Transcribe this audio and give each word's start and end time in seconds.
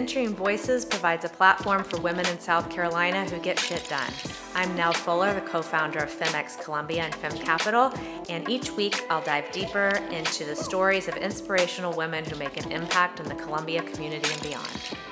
Venturing 0.00 0.34
Voices 0.34 0.86
provides 0.86 1.26
a 1.26 1.28
platform 1.28 1.84
for 1.84 2.00
women 2.00 2.24
in 2.28 2.40
South 2.40 2.70
Carolina 2.70 3.26
who 3.26 3.38
get 3.38 3.60
shit 3.60 3.86
done. 3.90 4.10
I'm 4.54 4.74
Nell 4.74 4.94
Fuller, 4.94 5.34
the 5.34 5.42
co 5.42 5.60
founder 5.60 5.98
of 5.98 6.10
FemX 6.10 6.58
Columbia 6.64 7.02
and 7.02 7.14
Fem 7.14 7.36
Capital, 7.36 7.92
and 8.30 8.48
each 8.48 8.70
week 8.72 9.04
I'll 9.10 9.20
dive 9.20 9.52
deeper 9.52 9.90
into 10.10 10.46
the 10.46 10.56
stories 10.56 11.06
of 11.06 11.18
inspirational 11.18 11.92
women 11.92 12.24
who 12.24 12.36
make 12.36 12.56
an 12.56 12.72
impact 12.72 13.20
in 13.20 13.28
the 13.28 13.34
Columbia 13.34 13.82
community 13.82 14.32
and 14.32 14.42
beyond. 14.42 15.09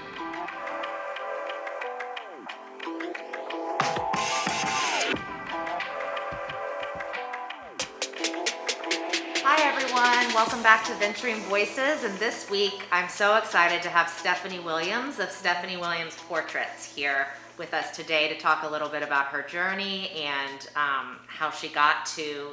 Welcome 10.39 10.63
back 10.63 10.85
to 10.85 10.95
Venturing 10.95 11.41
Voices. 11.49 12.05
And 12.05 12.17
this 12.21 12.49
week, 12.49 12.85
I'm 12.93 13.09
so 13.09 13.39
excited 13.39 13.83
to 13.83 13.89
have 13.89 14.09
Stephanie 14.09 14.61
Williams 14.61 15.19
of 15.19 15.33
Stephanie 15.33 15.77
Williams 15.77 16.15
Portraits 16.15 16.95
here 16.95 17.27
with 17.59 17.75
us 17.75 17.97
today 17.97 18.29
to 18.29 18.39
talk 18.39 18.63
a 18.63 18.69
little 18.69 18.89
bit 18.89 19.03
about 19.03 19.27
her 19.27 19.43
journey 19.43 20.11
and 20.11 20.69
um, 20.77 21.17
how 21.27 21.51
she 21.51 21.67
got 21.67 22.07
to 22.07 22.51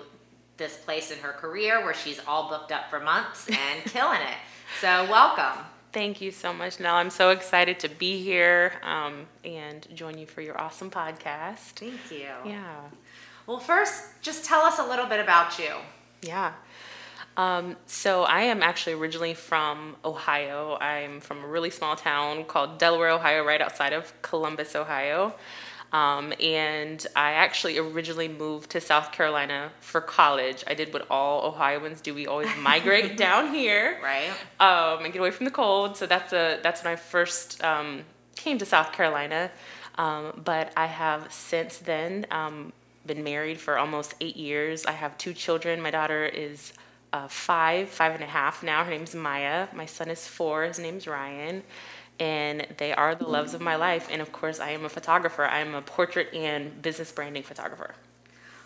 this 0.58 0.78
place 0.78 1.12
in 1.12 1.20
her 1.20 1.34
career 1.34 1.86
where 1.86 1.94
she's 1.94 2.20
all 2.28 2.50
booked 2.50 2.72
up 2.72 2.90
for 2.90 3.00
months 3.00 3.48
and 3.50 3.84
killing 3.86 4.20
it. 4.20 4.38
So, 4.82 5.08
welcome. 5.08 5.64
Thank 5.94 6.22
you 6.22 6.32
so 6.32 6.52
much, 6.52 6.80
Nell. 6.80 6.96
I'm 6.96 7.12
so 7.12 7.30
excited 7.30 7.78
to 7.82 7.88
be 7.88 8.20
here 8.20 8.74
um, 8.82 9.28
and 9.44 9.88
join 9.94 10.18
you 10.18 10.26
for 10.26 10.42
your 10.42 10.60
awesome 10.60 10.90
podcast. 10.90 11.76
Thank 11.76 12.10
you. 12.10 12.30
Yeah. 12.46 12.80
Well, 13.46 13.60
first, 13.60 14.24
just 14.24 14.44
tell 14.44 14.62
us 14.62 14.80
a 14.80 14.88
little 14.88 15.06
bit 15.06 15.20
about 15.20 15.60
you. 15.60 15.76
Yeah. 16.24 16.54
Um, 17.38 17.76
so 17.86 18.24
I 18.24 18.42
am 18.42 18.64
actually 18.64 18.94
originally 18.94 19.34
from 19.34 19.96
Ohio. 20.06 20.78
I'm 20.80 21.20
from 21.20 21.44
a 21.44 21.48
really 21.48 21.70
small 21.70 21.96
town 21.96 22.46
called 22.46 22.78
Delaware, 22.78 23.10
Ohio, 23.10 23.44
right 23.44 23.62
outside 23.62 23.94
of 23.94 24.14
Columbus, 24.22 24.76
Ohio. 24.76 25.34
Um, 25.92 26.34
and 26.42 27.06
I 27.16 27.32
actually 27.32 27.78
originally 27.78 28.28
moved 28.28 28.72
to 28.72 28.82
South 28.82 29.12
Carolina 29.12 29.72
for 29.80 30.02
college. 30.02 30.64
I 30.68 30.74
did 30.74 30.92
what 30.92 31.10
all 31.10 31.46
Ohioans 31.46 32.02
do. 32.02 32.14
We 32.14 32.28
always 32.28 32.50
migrate 32.60 33.16
down 33.18 33.54
here, 33.54 33.98
right, 34.04 34.30
um, 34.60 35.06
and 35.06 35.14
get 35.14 35.20
away 35.20 35.32
from 35.32 35.46
the 35.46 35.52
cold. 35.52 35.96
So 35.96 36.06
that's 36.06 36.34
a 36.34 36.60
that's 36.62 36.84
when 36.84 36.92
I 36.92 36.96
first 36.98 37.64
um, 37.64 38.04
came 38.36 38.58
to 38.58 38.66
South 38.66 38.92
Carolina. 38.92 39.52
Um, 39.98 40.42
but 40.44 40.74
I 40.76 40.88
have 40.88 41.32
since 41.32 41.78
then 41.78 42.26
um, 42.30 42.74
been 43.06 43.24
married 43.24 43.62
for 43.62 43.78
almost 43.78 44.16
eight 44.20 44.36
years. 44.36 44.86
I 44.86 44.92
have 44.92 45.18
two 45.18 45.34
children. 45.34 45.82
My 45.82 45.92
daughter 45.92 46.26
is 46.26 46.74
uh, 47.16 47.28
five, 47.30 47.88
five 47.90 48.14
and 48.14 48.24
a 48.24 48.28
half 48.28 48.62
now. 48.62 48.84
Her 48.84 48.92
name's 48.92 49.16
Maya. 49.16 49.68
My 49.74 49.86
son 49.86 50.10
is 50.10 50.28
four. 50.28 50.64
His 50.66 50.80
name's 50.80 51.08
Ryan. 51.08 51.64
And 52.20 52.68
they 52.78 52.94
are 52.94 53.16
the 53.16 53.28
loves 53.28 53.54
of 53.54 53.62
my 53.62 53.76
life. 53.76 54.10
And 54.12 54.22
of 54.22 54.32
course, 54.32 54.60
I 54.60 54.72
am 54.72 54.84
a 54.84 54.90
photographer. 54.90 55.46
I 55.46 55.60
am 55.60 55.76
a 55.76 55.82
portrait 55.82 56.34
and 56.34 56.82
business 56.82 57.12
branding 57.12 57.44
photographer. 57.44 57.96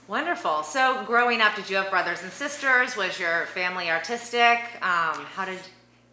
Wonderful. 0.08 0.64
So, 0.64 1.03
growing 1.05 1.42
up, 1.42 1.55
did 1.55 1.70
you 1.70 1.75
have 1.75 1.92
brothers 1.92 2.23
and 2.23 2.31
sisters? 2.31 2.97
Was 2.97 3.20
your 3.20 3.45
family 3.47 3.92
artistic? 3.92 4.58
Um, 4.81 5.17
how 5.36 5.45
did, 5.45 5.59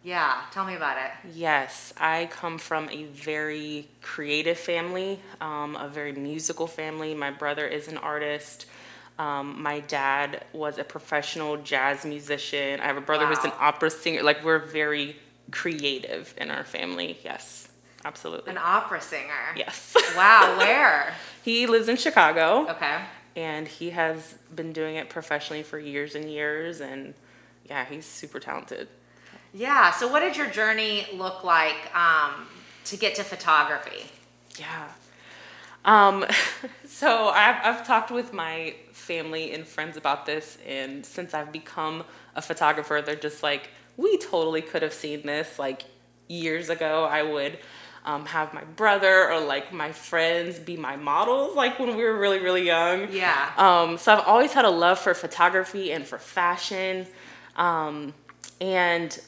yeah, 0.03 0.41
tell 0.51 0.65
me 0.65 0.75
about 0.75 0.97
it. 0.97 1.11
Yes, 1.33 1.93
I 1.97 2.29
come 2.31 2.59
from 2.59 2.89
a 2.89 3.05
very 3.05 3.87
creative 4.03 4.59
family, 4.59 5.19
um, 5.41 5.75
a 5.75 5.87
very 5.87 6.11
musical 6.11 6.67
family. 6.67 7.15
My 7.15 7.31
brother 7.31 7.65
is 7.65 7.87
an 7.87 7.97
artist. 7.97 8.67
Um, 9.19 9.61
my 9.61 9.79
dad 9.79 10.45
was 10.53 10.77
a 10.77 10.83
professional 10.83 11.57
jazz 11.57 12.05
musician. 12.05 12.79
I 12.79 12.85
have 12.85 12.97
a 12.97 13.01
brother 13.01 13.25
wow. 13.25 13.33
who's 13.33 13.43
an 13.43 13.51
opera 13.59 13.89
singer. 13.89 14.21
Like 14.21 14.43
we're 14.43 14.59
very 14.59 15.15
creative 15.51 16.33
in 16.37 16.51
our 16.51 16.63
family. 16.63 17.17
Yes, 17.23 17.67
absolutely. 18.05 18.51
An 18.51 18.59
opera 18.61 19.01
singer. 19.01 19.53
Yes. 19.55 19.95
Wow. 20.15 20.55
Where? 20.57 21.13
he 21.43 21.67
lives 21.67 21.87
in 21.87 21.95
Chicago. 21.95 22.67
Okay. 22.69 22.99
And 23.35 23.67
he 23.67 23.91
has 23.91 24.35
been 24.55 24.73
doing 24.73 24.95
it 24.95 25.09
professionally 25.09 25.61
for 25.61 25.77
years 25.77 26.15
and 26.15 26.29
years. 26.29 26.81
And 26.81 27.13
yeah, 27.69 27.85
he's 27.85 28.05
super 28.05 28.39
talented. 28.39 28.87
Yeah. 29.53 29.91
So, 29.91 30.11
what 30.11 30.21
did 30.21 30.35
your 30.35 30.49
journey 30.49 31.05
look 31.13 31.43
like 31.43 31.95
um, 31.95 32.47
to 32.85 32.97
get 32.97 33.15
to 33.15 33.23
photography? 33.23 34.05
Yeah. 34.59 34.89
Um, 35.87 36.25
so 36.85 37.29
I've, 37.29 37.55
I've 37.63 37.87
talked 37.87 38.11
with 38.11 38.33
my 38.33 38.75
family 38.91 39.53
and 39.53 39.65
friends 39.65 39.97
about 39.97 40.27
this, 40.27 40.59
and 40.67 41.03
since 41.03 41.33
I've 41.33 41.51
become 41.51 42.03
a 42.35 42.41
photographer, 42.41 43.01
they're 43.03 43.15
just 43.15 43.41
like, 43.41 43.69
we 43.95 44.17
totally 44.19 44.61
could 44.61 44.83
have 44.83 44.93
seen 44.93 45.25
this 45.25 45.57
like 45.57 45.85
years 46.27 46.69
ago. 46.69 47.05
I 47.05 47.23
would 47.23 47.57
um, 48.05 48.25
have 48.27 48.53
my 48.53 48.63
brother 48.63 49.31
or 49.31 49.39
like 49.39 49.73
my 49.73 49.91
friends 49.91 50.59
be 50.59 50.77
my 50.77 50.95
models, 50.95 51.55
like 51.55 51.79
when 51.79 51.95
we 51.97 52.03
were 52.03 52.17
really, 52.17 52.39
really 52.39 52.65
young. 52.65 53.11
Yeah. 53.11 53.51
Um, 53.57 53.97
so 53.97 54.13
I've 54.13 54.25
always 54.25 54.53
had 54.53 54.65
a 54.65 54.69
love 54.69 54.99
for 54.99 55.13
photography 55.13 55.91
and 55.91 56.05
for 56.05 56.17
fashion. 56.17 57.07
Um, 57.55 58.13
and 58.61 59.19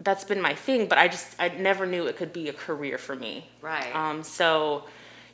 that's 0.00 0.24
been 0.24 0.40
my 0.40 0.54
thing, 0.54 0.86
but 0.86 0.98
I 0.98 1.08
just, 1.08 1.34
I 1.38 1.48
never 1.48 1.84
knew 1.84 2.06
it 2.06 2.16
could 2.16 2.32
be 2.32 2.48
a 2.48 2.52
career 2.52 2.96
for 2.96 3.16
me. 3.16 3.48
Right. 3.60 3.94
Um, 3.94 4.22
so 4.22 4.84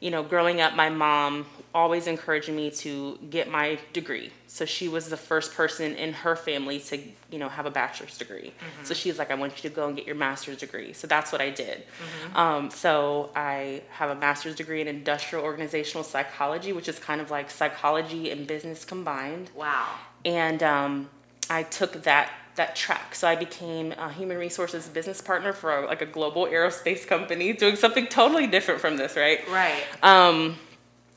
you 0.02 0.10
know, 0.10 0.24
growing 0.24 0.60
up, 0.60 0.74
my 0.74 0.90
mom 0.90 1.46
always 1.72 2.08
encouraged 2.08 2.48
me 2.48 2.72
to 2.72 3.16
get 3.30 3.48
my 3.48 3.78
degree. 3.92 4.32
So 4.48 4.64
she 4.64 4.88
was 4.88 5.08
the 5.08 5.16
first 5.16 5.54
person 5.54 5.94
in 5.94 6.12
her 6.12 6.34
family 6.34 6.80
to, 6.80 6.98
you 7.30 7.38
know, 7.38 7.48
have 7.48 7.66
a 7.66 7.70
bachelor's 7.70 8.18
degree. 8.18 8.52
Mm-hmm. 8.58 8.84
So 8.84 8.94
she's 8.94 9.16
like, 9.16 9.30
I 9.30 9.36
want 9.36 9.62
you 9.62 9.70
to 9.70 9.74
go 9.74 9.86
and 9.86 9.96
get 9.96 10.04
your 10.04 10.16
master's 10.16 10.58
degree. 10.58 10.92
So 10.92 11.06
that's 11.06 11.30
what 11.30 11.40
I 11.40 11.50
did. 11.50 11.84
Mm-hmm. 11.84 12.36
Um, 12.36 12.70
so 12.72 13.30
I 13.36 13.82
have 13.90 14.10
a 14.10 14.16
master's 14.16 14.56
degree 14.56 14.80
in 14.80 14.88
industrial 14.88 15.44
organizational 15.44 16.02
psychology, 16.02 16.72
which 16.72 16.88
is 16.88 16.98
kind 16.98 17.20
of 17.20 17.30
like 17.30 17.48
psychology 17.48 18.32
and 18.32 18.44
business 18.44 18.84
combined. 18.84 19.50
Wow. 19.54 19.86
And 20.24 20.64
um, 20.64 21.10
I 21.48 21.62
took 21.62 22.02
that 22.02 22.32
that 22.56 22.76
track. 22.76 23.14
So 23.14 23.26
I 23.26 23.36
became 23.36 23.92
a 23.92 24.12
human 24.12 24.36
resources 24.36 24.88
business 24.88 25.20
partner 25.20 25.52
for 25.52 25.84
a, 25.84 25.86
like 25.86 26.02
a 26.02 26.06
global 26.06 26.46
aerospace 26.46 27.06
company, 27.06 27.52
doing 27.52 27.76
something 27.76 28.06
totally 28.06 28.46
different 28.46 28.80
from 28.80 28.96
this, 28.96 29.16
right? 29.16 29.40
Right. 29.48 29.82
Um, 30.02 30.56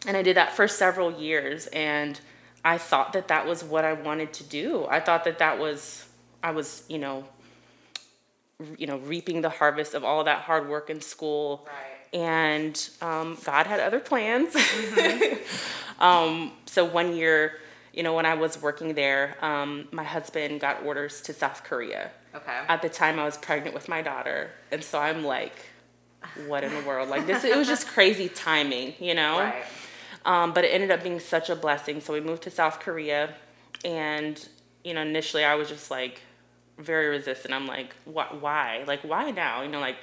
and 0.07 0.15
I 0.15 0.21
did 0.21 0.37
that 0.37 0.55
for 0.55 0.67
several 0.67 1.11
years, 1.11 1.67
and 1.67 2.19
I 2.63 2.77
thought 2.77 3.13
that 3.13 3.27
that 3.27 3.45
was 3.45 3.63
what 3.63 3.83
I 3.83 3.93
wanted 3.93 4.33
to 4.33 4.43
do. 4.43 4.85
I 4.85 4.99
thought 4.99 5.23
that 5.25 5.39
that 5.39 5.59
was 5.59 6.05
I 6.41 6.51
was, 6.51 6.83
you 6.87 6.99
know, 6.99 7.25
you 8.77 8.87
know, 8.87 8.97
reaping 8.99 9.41
the 9.41 9.49
harvest 9.49 9.93
of 9.95 10.03
all 10.03 10.23
that 10.23 10.41
hard 10.41 10.69
work 10.69 10.89
in 10.89 11.01
school. 11.01 11.67
Right. 11.67 12.19
And 12.19 12.89
um, 13.01 13.37
God 13.43 13.67
had 13.67 13.79
other 13.79 13.99
plans. 13.99 14.53
Mm-hmm. 14.53 16.01
um, 16.03 16.51
so 16.65 16.85
one 16.85 17.15
year 17.15 17.59
you 17.95 18.03
know, 18.03 18.13
when 18.13 18.25
I 18.25 18.33
was 18.33 18.61
working 18.61 18.93
there, 18.93 19.37
um, 19.41 19.87
my 19.93 20.03
husband 20.03 20.59
got 20.59 20.83
orders 20.83 21.21
to 21.21 21.33
South 21.33 21.63
Korea. 21.63 22.11
Okay. 22.35 22.59
At 22.67 22.81
the 22.81 22.89
time, 22.89 23.17
I 23.17 23.23
was 23.23 23.37
pregnant 23.37 23.73
with 23.73 23.87
my 23.87 24.01
daughter, 24.01 24.51
and 24.69 24.83
so 24.83 24.99
I'm 24.99 25.23
like, 25.23 25.55
what 26.45 26.65
in 26.65 26.73
the 26.73 26.81
world? 26.81 27.07
Like 27.07 27.25
this, 27.25 27.45
it 27.45 27.55
was 27.55 27.67
just 27.67 27.87
crazy 27.87 28.27
timing, 28.27 28.95
you 28.99 29.13
know. 29.13 29.39
Right. 29.39 29.63
Um, 30.25 30.53
but 30.53 30.65
it 30.65 30.69
ended 30.69 30.91
up 30.91 31.03
being 31.03 31.21
such 31.21 31.49
a 31.49 31.55
blessing. 31.55 32.01
So 32.01 32.11
we 32.11 32.19
moved 32.19 32.43
to 32.43 32.51
South 32.51 32.81
Korea, 32.81 33.33
and 33.85 34.45
you 34.83 34.93
know, 34.93 35.01
initially 35.01 35.45
I 35.45 35.55
was 35.55 35.69
just 35.69 35.89
like 35.89 36.21
very 36.77 37.07
resistant. 37.07 37.53
I'm 37.53 37.65
like, 37.65 37.95
what? 38.03 38.41
Why? 38.41 38.83
Like, 38.85 39.03
why 39.03 39.31
now? 39.31 39.61
You 39.61 39.69
know, 39.69 39.79
like 39.79 39.95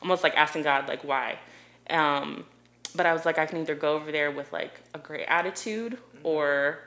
almost 0.00 0.22
like 0.22 0.36
asking 0.36 0.62
God, 0.62 0.86
like, 0.86 1.02
why? 1.02 1.40
Um, 1.88 2.44
but 2.94 3.06
I 3.06 3.12
was 3.12 3.26
like, 3.26 3.38
I 3.38 3.46
can 3.46 3.58
either 3.58 3.74
go 3.74 3.94
over 3.94 4.12
there 4.12 4.30
with 4.30 4.52
like 4.52 4.80
a 4.94 4.98
great 4.98 5.26
attitude 5.26 5.98
or 6.22 6.78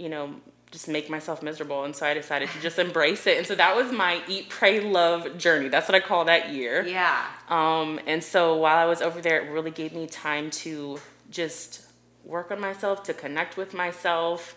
you 0.00 0.08
know, 0.08 0.34
just 0.70 0.88
make 0.88 1.10
myself 1.10 1.42
miserable. 1.42 1.84
And 1.84 1.94
so 1.94 2.06
I 2.06 2.14
decided 2.14 2.48
to 2.50 2.60
just 2.60 2.78
embrace 2.78 3.26
it. 3.26 3.36
And 3.36 3.46
so 3.46 3.54
that 3.54 3.76
was 3.76 3.92
my 3.92 4.22
eat, 4.26 4.48
pray, 4.48 4.80
love 4.80 5.36
journey. 5.36 5.68
That's 5.68 5.88
what 5.88 5.94
I 5.94 6.00
call 6.00 6.24
that 6.24 6.50
year. 6.50 6.86
Yeah. 6.86 7.26
Um, 7.48 8.00
and 8.06 8.24
so 8.24 8.56
while 8.56 8.78
I 8.78 8.86
was 8.86 9.02
over 9.02 9.20
there, 9.20 9.44
it 9.44 9.50
really 9.50 9.70
gave 9.70 9.92
me 9.92 10.06
time 10.06 10.50
to 10.62 10.98
just 11.30 11.84
work 12.24 12.50
on 12.50 12.60
myself, 12.60 13.02
to 13.04 13.14
connect 13.14 13.56
with 13.56 13.74
myself, 13.74 14.56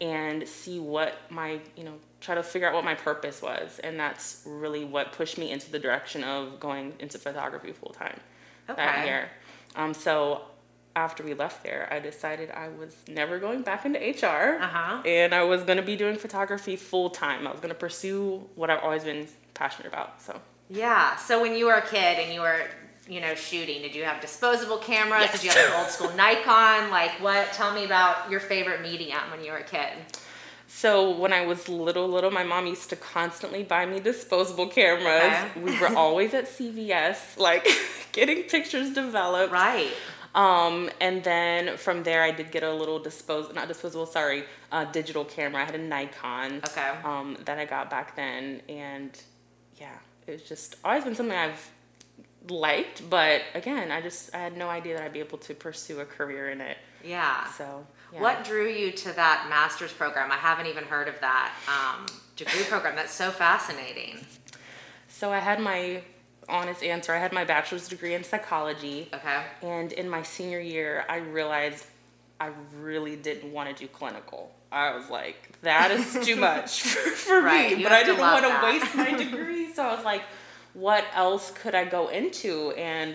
and 0.00 0.46
see 0.46 0.78
what 0.78 1.16
my, 1.30 1.60
you 1.76 1.84
know, 1.84 1.94
try 2.20 2.34
to 2.34 2.42
figure 2.42 2.68
out 2.68 2.74
what 2.74 2.84
my 2.84 2.94
purpose 2.94 3.40
was. 3.40 3.78
And 3.78 3.98
that's 3.98 4.42
really 4.44 4.84
what 4.84 5.12
pushed 5.12 5.38
me 5.38 5.50
into 5.50 5.70
the 5.70 5.78
direction 5.78 6.22
of 6.22 6.60
going 6.60 6.92
into 6.98 7.18
photography 7.18 7.72
full 7.72 7.94
time 7.94 8.20
okay. 8.68 8.84
that 8.84 9.06
year. 9.06 9.30
Um, 9.74 9.94
so 9.94 10.42
after 10.94 11.22
we 11.22 11.34
left 11.34 11.62
there, 11.62 11.88
I 11.90 12.00
decided 12.00 12.50
I 12.50 12.68
was 12.68 12.94
never 13.08 13.38
going 13.38 13.62
back 13.62 13.84
into 13.84 13.98
HR. 13.98 14.58
Uh-huh. 14.60 15.02
And 15.06 15.34
I 15.34 15.42
was 15.44 15.62
going 15.62 15.78
to 15.78 15.82
be 15.82 15.96
doing 15.96 16.16
photography 16.16 16.76
full 16.76 17.10
time. 17.10 17.46
I 17.46 17.50
was 17.50 17.60
going 17.60 17.70
to 17.70 17.78
pursue 17.78 18.48
what 18.54 18.70
I've 18.70 18.82
always 18.82 19.04
been 19.04 19.26
passionate 19.54 19.88
about. 19.88 20.20
So, 20.20 20.40
yeah. 20.68 21.16
So, 21.16 21.40
when 21.40 21.56
you 21.56 21.66
were 21.66 21.74
a 21.74 21.86
kid 21.86 22.18
and 22.18 22.32
you 22.32 22.40
were, 22.40 22.62
you 23.08 23.20
know, 23.20 23.34
shooting, 23.34 23.82
did 23.82 23.94
you 23.94 24.04
have 24.04 24.20
disposable 24.20 24.78
cameras? 24.78 25.22
Yes. 25.22 25.32
Did 25.40 25.44
you 25.44 25.50
have 25.50 25.72
an 25.72 25.80
old 25.80 25.90
school 25.90 26.12
Nikon? 26.14 26.90
Like, 26.90 27.12
what? 27.20 27.52
Tell 27.52 27.74
me 27.74 27.84
about 27.84 28.30
your 28.30 28.40
favorite 28.40 28.82
medium 28.82 29.30
when 29.30 29.44
you 29.44 29.52
were 29.52 29.58
a 29.58 29.64
kid. 29.64 29.88
So 30.74 31.10
when 31.10 31.34
I 31.34 31.44
was 31.44 31.68
little, 31.68 32.08
little, 32.08 32.30
my 32.30 32.44
mom 32.44 32.66
used 32.66 32.88
to 32.90 32.96
constantly 32.96 33.62
buy 33.62 33.84
me 33.84 34.00
disposable 34.00 34.68
cameras. 34.68 35.50
Okay. 35.50 35.60
We 35.60 35.78
were 35.78 35.94
always 35.94 36.32
at 36.32 36.46
CVS, 36.46 37.36
like 37.38 37.68
getting 38.12 38.44
pictures 38.44 38.90
developed. 38.90 39.52
Right. 39.52 39.92
Um, 40.34 40.90
and 41.00 41.22
then 41.22 41.76
from 41.76 42.02
there, 42.02 42.22
I 42.22 42.30
did 42.30 42.50
get 42.50 42.62
a 42.62 42.72
little 42.72 42.98
disposable, 42.98 43.54
not 43.54 43.68
disposable, 43.68 44.06
sorry, 44.06 44.44
uh, 44.70 44.86
digital 44.86 45.24
camera. 45.24 45.62
I 45.62 45.64
had 45.66 45.74
a 45.74 45.78
Nikon. 45.78 46.62
Okay. 46.68 46.92
Um, 47.04 47.36
that 47.44 47.58
I 47.58 47.64
got 47.64 47.90
back 47.90 48.16
then, 48.16 48.62
and 48.68 49.20
yeah, 49.76 49.98
it's 50.26 50.48
just 50.48 50.76
always 50.84 51.04
been 51.04 51.14
something 51.14 51.36
I've 51.36 51.70
liked. 52.48 53.08
But 53.10 53.42
again, 53.54 53.90
I 53.90 54.00
just 54.00 54.34
I 54.34 54.38
had 54.38 54.56
no 54.56 54.68
idea 54.68 54.96
that 54.96 55.04
I'd 55.04 55.12
be 55.12 55.20
able 55.20 55.38
to 55.38 55.54
pursue 55.54 56.00
a 56.00 56.06
career 56.06 56.50
in 56.50 56.60
it. 56.60 56.78
Yeah. 57.04 57.48
So 57.50 57.86
yeah. 58.12 58.20
What 58.20 58.44
drew 58.44 58.68
you 58.68 58.92
to 58.92 59.12
that 59.12 59.46
master's 59.48 59.92
program? 59.92 60.30
I 60.30 60.36
haven't 60.36 60.66
even 60.66 60.84
heard 60.84 61.08
of 61.08 61.18
that 61.20 61.52
um, 61.66 62.06
degree 62.36 62.64
program. 62.64 62.94
That's 62.94 63.14
so 63.14 63.30
fascinating. 63.30 64.18
So 65.08 65.30
I 65.32 65.38
had 65.38 65.60
my 65.60 66.02
honest 66.48 66.82
answer. 66.82 67.12
I 67.14 67.18
had 67.18 67.32
my 67.32 67.44
bachelor's 67.44 67.88
degree 67.88 68.14
in 68.14 68.24
psychology. 68.24 69.08
Okay. 69.12 69.42
And 69.62 69.92
in 69.92 70.08
my 70.08 70.22
senior 70.22 70.60
year, 70.60 71.04
I 71.08 71.16
realized 71.18 71.84
I 72.40 72.50
really 72.80 73.16
didn't 73.16 73.52
want 73.52 73.68
to 73.74 73.74
do 73.74 73.88
clinical. 73.88 74.52
I 74.72 74.94
was 74.96 75.08
like, 75.10 75.60
that 75.62 75.90
is 75.90 76.18
too 76.26 76.36
much 76.36 76.82
for, 76.82 77.10
for 77.10 77.40
Right, 77.42 77.72
me. 77.72 77.78
you 77.78 77.82
But 77.84 77.92
I 77.92 78.02
didn't 78.02 78.20
want 78.20 78.42
to 78.44 78.48
that. 78.48 78.64
waste 78.64 78.94
my 78.94 79.12
degree. 79.24 79.72
So 79.72 79.84
I 79.84 79.94
was 79.94 80.04
like, 80.04 80.22
what 80.74 81.04
else 81.14 81.50
could 81.54 81.74
I 81.74 81.84
go 81.84 82.08
into? 82.08 82.70
And 82.72 83.14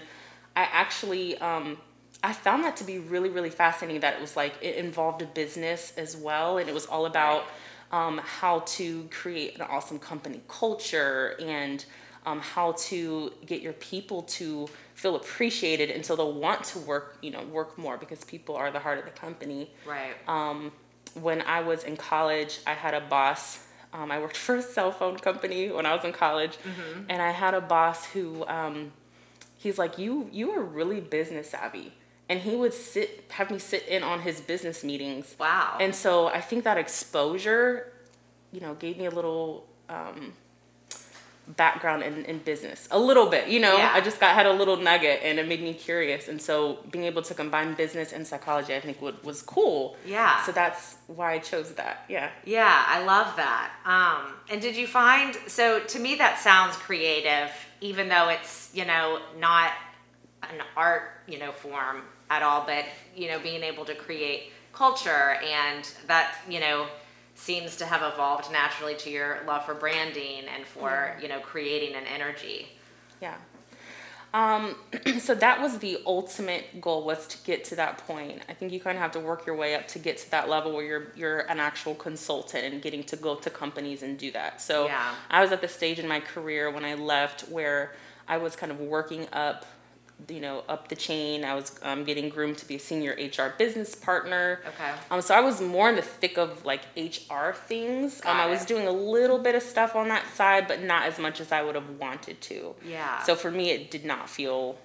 I 0.56 0.62
actually, 0.71 1.38
um, 1.39 1.77
I 2.23 2.33
found 2.33 2.63
that 2.63 2.77
to 2.77 2.83
be 2.83 3.00
really, 3.00 3.30
really 3.30 3.50
fascinating 3.50 4.01
that 4.01 4.13
it 4.15 4.21
was 4.21 4.35
like, 4.35 4.56
it 4.62 4.75
involved 4.75 5.21
a 5.21 5.25
business 5.25 5.94
as 5.97 6.15
well. 6.15 6.57
And 6.59 6.69
it 6.69 6.73
was 6.73 6.85
all 6.85 7.06
about 7.06 7.44
um, 7.91 8.19
how 8.23 8.59
to 8.59 9.07
create 9.12 9.56
an 9.56 9.62
awesome 9.63 9.97
company 10.00 10.41
culture 10.47 11.35
and 11.39 11.83
um, 12.27 12.41
how 12.41 12.74
to 12.74 13.31
get 13.45 13.62
your 13.62 13.74
people 13.74 14.24
to 14.24 14.68
feel 14.95 15.15
appreciated 15.15 15.89
and 15.89 16.06
so 16.06 16.13
they'll 16.15 16.33
want 16.33 16.62
to 16.65 16.79
work, 16.79 17.18
you 17.21 17.31
know, 17.31 17.41
work 17.44 17.77
more 17.77 17.97
because 17.97 18.24
people 18.25 18.53
are 18.53 18.69
the 18.69 18.79
heart 18.79 19.00
of 19.00 19.06
the 19.06 19.12
company. 19.12 19.71
Right. 19.85 20.13
Um, 20.27 20.74
when 21.13 21.41
I 21.44 21.62
was 21.62 21.85
in 21.85 21.95
college, 21.95 22.59
I 22.68 22.74
had 22.74 22.94
a 22.94 23.00
boss. 23.00 23.65
Um, 23.94 24.12
I 24.12 24.19
worked 24.19 24.35
for 24.45 24.56
a 24.57 24.62
cell 24.62 24.91
phone 24.91 25.18
company 25.18 25.71
when 25.71 25.85
I 25.85 25.95
was 25.95 26.03
in 26.03 26.12
college, 26.12 26.57
and 27.09 27.21
I 27.21 27.31
had 27.31 27.53
a 27.53 27.62
boss 27.62 28.06
who 28.07 28.45
um, 28.47 28.91
he's 29.56 29.77
like, 29.77 29.97
"You 29.97 30.30
you 30.31 30.51
are 30.51 30.62
really 30.62 31.00
business 31.00 31.51
savvy," 31.51 31.94
and 32.27 32.41
he 32.41 32.56
would 32.57 32.73
sit 32.73 33.23
have 33.30 33.50
me 33.50 33.57
sit 33.57 33.88
in 33.88 34.03
on 34.03 34.19
his 34.21 34.41
business 34.41 34.83
meetings. 34.83 35.35
wow. 35.39 35.77
And 35.80 35.95
so 35.95 36.27
I 36.27 36.41
think 36.41 36.65
that 36.65 36.77
exposure, 36.77 37.94
you 38.51 38.59
know, 38.59 38.73
gave 38.75 38.97
me 38.97 39.06
a 39.06 39.12
little 39.12 39.65
um, 39.88 40.33
background 41.55 42.03
in, 42.03 42.25
in 42.25 42.39
business, 42.39 42.88
a 42.91 42.99
little 42.99 43.27
bit. 43.27 43.47
You 43.47 43.59
know, 43.59 43.77
Yeah. 43.77 43.91
I 43.94 44.01
just 44.01 44.19
got 44.19 44.35
had 44.35 44.45
a 44.45 44.51
little 44.51 44.77
nugget, 44.77 45.21
and 45.23 45.39
it 45.39 45.47
made 45.47 45.61
me 45.61 45.73
curious. 45.73 46.27
And 46.27 46.41
so 46.41 46.79
being 46.91 47.05
able 47.05 47.21
to 47.21 47.33
combine 47.33 47.73
business 47.73 48.11
and 48.11 48.27
psychology, 48.27 48.75
I 48.75 48.81
think 48.81 49.01
would, 49.01 49.23
was 49.23 49.41
cool. 49.41 49.95
Yeah. 50.05 50.44
So 50.44 50.51
that's 50.51 50.97
why 51.07 51.33
I 51.33 51.39
chose 51.39 51.73
that. 51.75 52.03
Yeah. 52.09 52.29
Yeah, 52.44 52.83
I 52.88 53.03
love 53.05 53.35
that. 53.38 53.71
Um, 53.85 54.33
and 54.49 54.61
did 54.61 54.75
you 54.75 54.88
find 54.88 55.38
so 55.47 55.79
to 55.79 55.99
me 55.99 56.15
that 56.15 56.38
sounds 56.39 56.75
creative, 56.75 57.51
even 57.81 58.09
though 58.09 58.29
it's 58.29 58.69
you 58.73 58.85
know 58.85 59.19
not 59.39 59.71
an 60.44 60.61
art 60.75 61.03
you 61.27 61.39
know 61.39 61.51
form 61.51 62.01
at 62.29 62.44
all, 62.44 62.65
but 62.65 62.83
you 63.15 63.29
know 63.29 63.39
being 63.39 63.63
able 63.63 63.85
to 63.85 63.95
create 63.95 64.51
culture 64.73 65.38
and 65.44 65.89
that 66.07 66.35
you 66.49 66.59
know 66.59 66.88
seems 67.37 67.75
to 67.77 67.85
have 67.85 68.01
evolved 68.13 68.51
naturally 68.51 68.95
to 68.95 69.09
your 69.09 69.39
love 69.45 69.63
for 69.65 69.75
branding 69.75 70.45
and 70.53 70.65
for 70.65 71.15
you 71.21 71.27
know 71.27 71.39
creating 71.39 71.95
an 71.95 72.03
energy. 72.05 72.67
Yeah. 73.21 73.35
Um, 74.33 74.75
so 75.19 75.33
that 75.35 75.61
was 75.61 75.77
the 75.79 75.99
ultimate 76.05 76.81
goal 76.81 77.05
was 77.05 77.27
to 77.27 77.37
get 77.45 77.63
to 77.65 77.75
that 77.75 77.99
point. 77.99 78.41
I 78.49 78.53
think 78.53 78.73
you 78.73 78.79
kind 78.79 78.97
of 78.97 79.01
have 79.01 79.11
to 79.11 79.19
work 79.19 79.45
your 79.45 79.55
way 79.55 79.75
up 79.75 79.87
to 79.89 79.99
get 79.99 80.17
to 80.17 80.31
that 80.31 80.49
level 80.49 80.73
where 80.73 80.83
you're 80.83 81.07
you're 81.15 81.39
an 81.41 81.59
actual 81.59 81.95
consultant 81.95 82.65
and 82.65 82.81
getting 82.81 83.03
to 83.05 83.15
go 83.15 83.35
to 83.35 83.49
companies 83.49 84.03
and 84.03 84.17
do 84.17 84.31
that. 84.31 84.61
So 84.61 84.85
Yeah. 84.85 85.13
I 85.29 85.41
was 85.41 85.51
at 85.51 85.61
the 85.61 85.67
stage 85.67 85.99
in 85.99 86.07
my 86.07 86.19
career 86.19 86.69
when 86.71 86.83
I 86.83 86.95
left 86.95 87.41
where 87.49 87.93
I 88.27 88.37
was 88.37 88.55
kind 88.55 88.71
of 88.71 88.79
working 88.79 89.27
up, 89.31 89.65
you 90.29 90.39
know, 90.39 90.63
up 90.67 90.87
the 90.87 90.95
chain. 90.95 91.45
I 91.45 91.53
was 91.55 91.79
um, 91.83 92.03
getting 92.03 92.29
groomed 92.29 92.57
to 92.57 92.67
be 92.67 92.75
a 92.75 92.79
senior 92.79 93.13
HR 93.13 93.53
business 93.57 93.93
partner. 93.95 94.61
Okay. 94.67 94.91
Um, 95.11 95.21
so 95.21 95.35
I 95.35 95.41
was 95.41 95.61
more 95.61 95.89
in 95.89 95.95
the 95.95 96.01
thick 96.01 96.37
of 96.37 96.65
like 96.65 96.81
HR 96.97 97.51
things. 97.53 98.17
Um, 98.25 98.35
Got 98.35 98.47
I 98.47 98.49
was 98.49 98.63
it. 98.63 98.67
doing 98.67 98.87
a 98.87 98.91
little 98.91 99.37
bit 99.37 99.55
of 99.55 99.61
stuff 99.63 99.95
on 99.95 100.07
that 100.09 100.25
side, 100.33 100.67
but 100.67 100.81
not 100.81 101.03
as 101.03 101.19
much 101.19 101.39
as 101.39 101.51
I 101.51 101.61
would 101.61 101.75
have 101.75 101.89
wanted 101.99 102.41
to. 102.41 102.75
Yeah. 102.85 103.21
So 103.23 103.35
for 103.35 103.51
me, 103.51 103.69
it 103.69 103.91
did 103.91 104.05
not 104.05 104.29
feel 104.29 104.77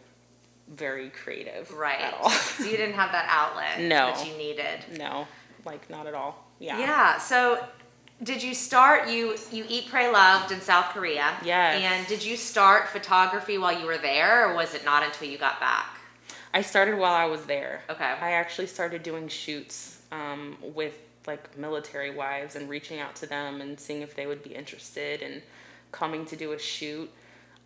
very 0.68 1.10
creative 1.10 1.70
Right. 1.72 2.00
at 2.00 2.14
all. 2.14 2.30
so 2.30 2.64
you 2.64 2.76
didn't 2.76 2.94
have 2.94 3.12
that 3.12 3.26
outlet 3.28 3.80
No. 3.88 4.12
that 4.14 4.26
you 4.26 4.36
needed. 4.36 4.80
no, 4.98 5.26
like 5.64 5.88
not 5.90 6.06
at 6.06 6.14
all. 6.14 6.46
Yeah. 6.58 6.78
Yeah. 6.78 7.18
So, 7.18 7.64
did 8.22 8.42
you 8.42 8.54
start? 8.54 9.08
You 9.08 9.36
you 9.50 9.64
eat, 9.68 9.88
pray, 9.88 10.10
loved 10.10 10.52
in 10.52 10.60
South 10.60 10.86
Korea. 10.86 11.34
Yes. 11.44 11.82
And 11.82 12.06
did 12.06 12.24
you 12.24 12.36
start 12.36 12.88
photography 12.88 13.58
while 13.58 13.78
you 13.78 13.86
were 13.86 13.98
there, 13.98 14.48
or 14.50 14.54
was 14.54 14.74
it 14.74 14.84
not 14.84 15.02
until 15.02 15.28
you 15.28 15.38
got 15.38 15.60
back? 15.60 15.98
I 16.54 16.62
started 16.62 16.98
while 16.98 17.14
I 17.14 17.24
was 17.24 17.44
there. 17.46 17.82
Okay. 17.88 18.04
I 18.04 18.32
actually 18.32 18.66
started 18.66 19.02
doing 19.02 19.28
shoots 19.28 20.02
um, 20.12 20.56
with 20.62 20.98
like 21.26 21.56
military 21.56 22.10
wives 22.10 22.56
and 22.56 22.68
reaching 22.68 22.98
out 23.00 23.14
to 23.16 23.26
them 23.26 23.60
and 23.60 23.78
seeing 23.78 24.02
if 24.02 24.14
they 24.14 24.26
would 24.26 24.42
be 24.42 24.54
interested 24.54 25.22
and 25.22 25.40
coming 25.92 26.26
to 26.26 26.36
do 26.36 26.52
a 26.52 26.58
shoot 26.58 27.10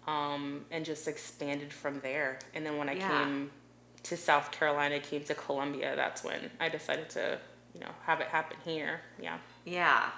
um, 0.07 0.65
and 0.71 0.85
just 0.85 1.09
expanded 1.09 1.73
from 1.73 2.01
there. 2.01 2.39
And 2.55 2.65
then 2.65 2.77
when 2.77 2.89
I 2.89 2.93
Yeah. 2.95 3.09
came 3.25 3.51
to 4.05 4.17
South 4.17 4.53
Carolina, 4.53 5.01
came 5.01 5.25
to 5.25 5.35
Columbia, 5.35 5.97
that's 5.97 6.23
when 6.23 6.51
I 6.61 6.69
decided 6.69 7.09
to, 7.11 7.39
you 7.75 7.81
know, 7.81 7.91
have 8.05 8.21
it 8.21 8.29
happen 8.29 8.57
here. 8.65 9.01
Yeah. 9.21 9.39
Yeah. 9.65 10.11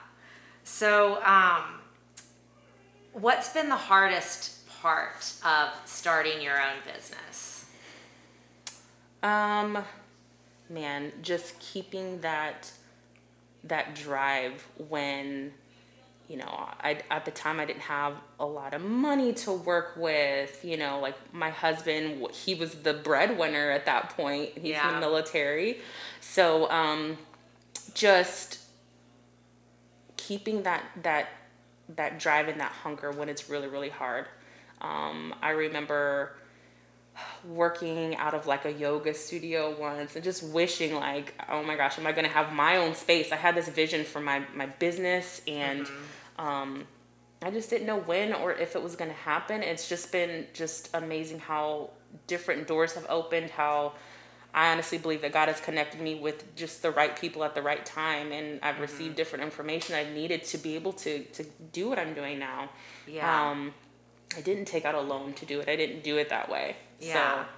So, 0.71 1.21
um, 1.25 1.81
what's 3.13 3.49
been 3.49 3.71
the 3.71 3.75
hardest 3.75 4.69
part 4.81 5.33
of 5.45 5.71
starting 5.87 6.41
your 6.43 6.61
own 6.61 6.77
business? 6.85 7.65
Um, 9.23 9.79
man, 10.69 11.13
just 11.23 11.59
keeping 11.59 12.21
that 12.21 12.71
that 13.65 13.97
drive 13.97 14.69
when 14.89 15.53
you 16.29 16.37
know 16.37 16.47
I 16.47 17.01
at 17.11 17.25
the 17.25 17.33
time 17.33 17.59
I 17.59 17.65
didn't 17.65 17.83
have 17.83 18.13
a 18.39 18.47
lot 18.47 18.73
of 18.75 18.83
money 18.83 19.33
to 19.33 19.53
work 19.53 19.95
with. 19.97 20.65
You 20.65 20.77
know, 20.77 21.01
like 21.01 21.17
my 21.33 21.51
husband, 21.51 22.25
he 22.31 22.55
was 22.55 22.75
the 22.75 22.93
breadwinner 22.93 23.71
at 23.71 23.87
that 23.87 24.11
point. 24.11 24.51
He's 24.57 24.77
in 24.77 24.95
the 24.95 25.01
military, 25.01 25.81
so 26.21 26.71
um, 26.71 27.17
just 27.95 28.58
keeping 30.29 30.63
that 30.65 30.83
that 31.03 31.31
that 31.97 32.21
drive 32.21 32.49
and 32.49 32.61
that 32.61 32.71
hunger 32.71 33.11
when 33.11 33.29
it's 33.31 33.49
really 33.49 33.69
really 33.69 33.89
hard. 33.89 34.27
Um, 34.83 35.35
I 35.43 35.51
remember 35.51 36.37
working 37.45 38.15
out 38.17 38.35
of 38.35 38.47
like 38.47 38.65
a 38.65 38.73
yoga 38.73 39.13
studio 39.13 39.75
once 39.77 40.15
and 40.15 40.23
just 40.23 40.41
wishing 40.45 40.95
like 40.95 41.35
oh 41.49 41.65
my 41.65 41.75
gosh 41.75 41.99
am 41.99 42.07
i 42.07 42.13
going 42.13 42.25
to 42.25 42.31
have 42.31 42.53
my 42.53 42.77
own 42.77 42.95
space? 42.95 43.33
I 43.33 43.37
had 43.37 43.55
this 43.57 43.69
vision 43.69 44.05
for 44.05 44.21
my 44.21 44.43
my 44.55 44.67
business 44.67 45.41
and 45.49 45.89
um 46.39 46.87
i 47.43 47.51
just 47.51 47.71
didn't 47.71 47.87
know 47.87 47.99
when 47.99 48.33
or 48.35 48.53
if 48.53 48.77
it 48.77 48.83
was 48.83 48.95
going 48.95 49.11
to 49.11 49.17
happen. 49.17 49.63
It's 49.63 49.89
just 49.89 50.13
been 50.13 50.47
just 50.53 50.91
amazing 50.95 51.41
how 51.41 51.91
different 52.27 52.69
doors 52.69 52.93
have 52.95 53.07
opened 53.09 53.51
how 53.51 53.95
i 54.55 54.71
honestly 54.73 54.99
believe 54.99 55.21
that 55.23 55.33
god 55.33 55.49
has 55.49 55.61
connected 55.61 56.01
me 56.01 56.15
with 56.15 56.55
just 56.57 56.83
the 56.83 56.91
right 56.91 57.19
people 57.21 57.45
at 57.45 57.55
the 57.55 57.63
right 57.63 57.85
time 57.85 58.33
and 58.33 58.59
i've 58.63 58.81
received 58.81 59.15
different 59.15 59.45
information 59.45 59.95
i've 59.95 60.11
needed 60.13 60.43
to 60.45 60.57
be 60.59 60.75
able 60.75 60.93
to 60.93 61.23
to 61.25 61.45
do 61.73 61.89
what 61.89 61.99
i'm 61.99 62.15
doing 62.15 62.39
now 62.39 62.69
Yeah. 63.07 63.51
um 63.51 63.75
i 64.37 64.41
didn't 64.41 64.65
take 64.67 64.85
out 64.85 64.95
a 64.95 65.01
loan 65.01 65.33
to 65.35 65.47
do 65.47 65.61
it 65.61 65.69
i 65.69 65.77
didn't 65.77 66.03
do 66.03 66.17
it 66.19 66.29
that 66.31 66.49
way 66.51 66.77
Yeah. 67.01 67.13
so 67.43 67.49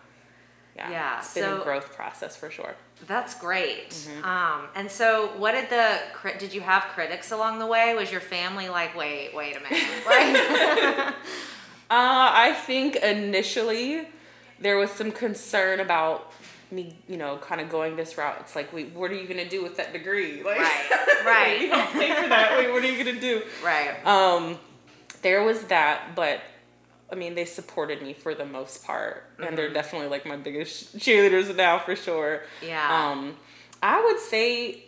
yeah, 0.77 0.91
Yeah, 0.91 1.19
it's 1.19 1.35
been 1.35 1.43
so- 1.43 1.61
a 1.61 1.65
growth 1.65 1.93
process 1.97 2.37
for 2.37 2.49
sure. 2.49 2.77
That's 3.09 3.35
great. 3.35 3.91
Mm-hmm. 3.91 4.25
Um, 4.25 4.69
and 4.77 4.89
so, 4.89 5.33
what 5.37 5.51
did 5.53 5.69
the 5.69 5.99
did 6.39 6.55
you 6.55 6.61
have 6.61 6.85
critics 6.95 7.33
along 7.33 7.59
the 7.59 7.67
way? 7.67 7.95
Was 7.97 8.13
your 8.13 8.21
family 8.21 8.69
like, 8.69 8.97
wait, 8.97 9.35
wait 9.35 9.57
a 9.57 9.61
minute, 9.61 10.07
like, 10.07 11.15
Uh, 11.91 12.31
I 12.47 12.53
think 12.53 12.95
initially 12.97 14.07
there 14.61 14.77
was 14.77 14.91
some 14.93 15.11
concern 15.11 15.81
about 15.81 16.30
me, 16.73 16.97
you 17.09 17.17
know, 17.17 17.37
kind 17.39 17.61
of 17.61 17.69
going 17.69 17.97
this 17.97 18.17
route. 18.19 18.37
It's 18.41 18.55
like, 18.57 18.73
wait, 18.73 18.93
what 18.95 19.11
are 19.11 19.15
you 19.15 19.27
gonna 19.29 19.49
do 19.49 19.63
with 19.63 19.77
that 19.77 19.93
degree? 19.93 20.43
Like, 20.45 20.59
Right, 20.59 21.61
you 21.61 21.71
right. 21.71 21.71
don't 21.71 21.93
pay 21.93 22.15
for 22.23 22.29
that. 22.29 22.57
Wait, 22.59 22.71
what 22.73 22.83
are 22.83 22.87
you 22.87 23.05
gonna 23.05 23.21
do? 23.21 23.43
right? 23.65 24.05
Um, 24.07 24.59
there 25.23 25.43
was 25.43 25.63
that, 25.65 26.15
but 26.15 26.41
I 27.13 27.17
mean, 27.17 27.35
they 27.35 27.45
supported 27.45 28.03
me 28.03 28.13
for 28.15 28.35
the 28.35 28.47
most 28.47 28.85
part, 28.85 29.25
and 29.39 29.47
Mm-hmm. 29.49 29.57
they're 29.57 29.73
definitely 29.73 30.09
like 30.09 30.25
my 30.27 30.37
biggest 30.37 30.97
cheerleaders 30.99 31.55
now 31.57 31.79
for 31.79 31.97
sure. 31.97 32.43
Yeah. 32.65 33.11
Um, 33.11 33.37
I 33.83 34.03
would 34.05 34.21
say, 34.21 34.85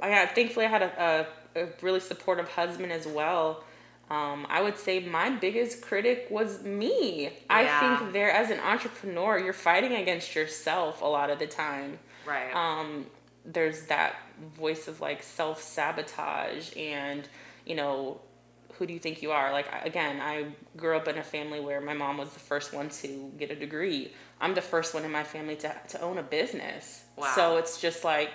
I 0.00 0.10
got, 0.10 0.34
thankfully 0.34 0.66
I 0.66 0.68
had 0.68 0.82
a, 0.82 1.26
a 1.56 1.62
a 1.62 1.68
really 1.80 2.00
supportive 2.00 2.48
husband 2.50 2.92
as 2.92 3.06
well. 3.06 3.64
Um, 4.08 4.46
I 4.48 4.62
would 4.62 4.78
say 4.78 5.00
my 5.00 5.30
biggest 5.30 5.82
critic 5.82 6.28
was 6.30 6.62
me. 6.62 7.24
Yeah. 7.24 7.30
I 7.50 7.98
think 7.98 8.12
there, 8.12 8.30
as 8.30 8.50
an 8.50 8.60
entrepreneur, 8.60 9.38
you're 9.38 9.52
fighting 9.52 9.94
against 9.94 10.34
yourself 10.34 11.02
a 11.02 11.06
lot 11.06 11.28
of 11.30 11.38
the 11.38 11.46
time. 11.46 11.98
Right. 12.24 12.54
Um, 12.54 13.06
there's 13.44 13.86
that 13.86 14.16
voice 14.56 14.86
of 14.86 15.00
like 15.00 15.22
self 15.22 15.60
sabotage 15.60 16.76
and, 16.76 17.28
you 17.64 17.74
know, 17.74 18.20
who 18.74 18.86
do 18.86 18.92
you 18.92 18.98
think 18.98 19.22
you 19.22 19.32
are? 19.32 19.52
Like, 19.52 19.68
again, 19.84 20.20
I 20.20 20.48
grew 20.76 20.96
up 20.96 21.08
in 21.08 21.18
a 21.18 21.22
family 21.22 21.60
where 21.60 21.80
my 21.80 21.94
mom 21.94 22.18
was 22.18 22.30
the 22.30 22.40
first 22.40 22.72
one 22.72 22.90
to 22.90 23.32
get 23.38 23.50
a 23.50 23.56
degree. 23.56 24.12
I'm 24.40 24.54
the 24.54 24.62
first 24.62 24.92
one 24.94 25.04
in 25.04 25.10
my 25.10 25.24
family 25.24 25.56
to, 25.56 25.74
to 25.88 26.00
own 26.00 26.18
a 26.18 26.22
business. 26.22 27.04
Wow. 27.16 27.32
So 27.34 27.56
it's 27.56 27.80
just 27.80 28.04
like, 28.04 28.32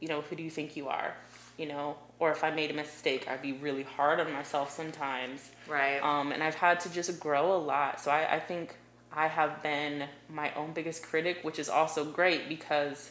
you 0.00 0.08
know, 0.08 0.22
who 0.22 0.36
do 0.36 0.42
you 0.42 0.50
think 0.50 0.76
you 0.76 0.88
are? 0.88 1.16
You 1.56 1.66
know, 1.66 1.96
or 2.18 2.30
if 2.32 2.44
I 2.44 2.50
made 2.50 2.70
a 2.70 2.74
mistake, 2.74 3.26
I'd 3.28 3.40
be 3.42 3.52
really 3.52 3.82
hard 3.82 4.20
on 4.20 4.32
myself 4.32 4.70
sometimes. 4.70 5.50
right. 5.68 5.98
Um, 6.02 6.32
and 6.32 6.42
I've 6.42 6.54
had 6.54 6.80
to 6.80 6.90
just 6.92 7.18
grow 7.18 7.52
a 7.56 7.58
lot. 7.58 8.00
So 8.00 8.10
I, 8.10 8.34
I 8.36 8.40
think 8.40 8.76
I 9.12 9.26
have 9.26 9.62
been 9.62 10.04
my 10.28 10.52
own 10.54 10.72
biggest 10.72 11.02
critic, 11.02 11.38
which 11.42 11.58
is 11.58 11.68
also 11.70 12.04
great 12.04 12.48
because 12.48 13.10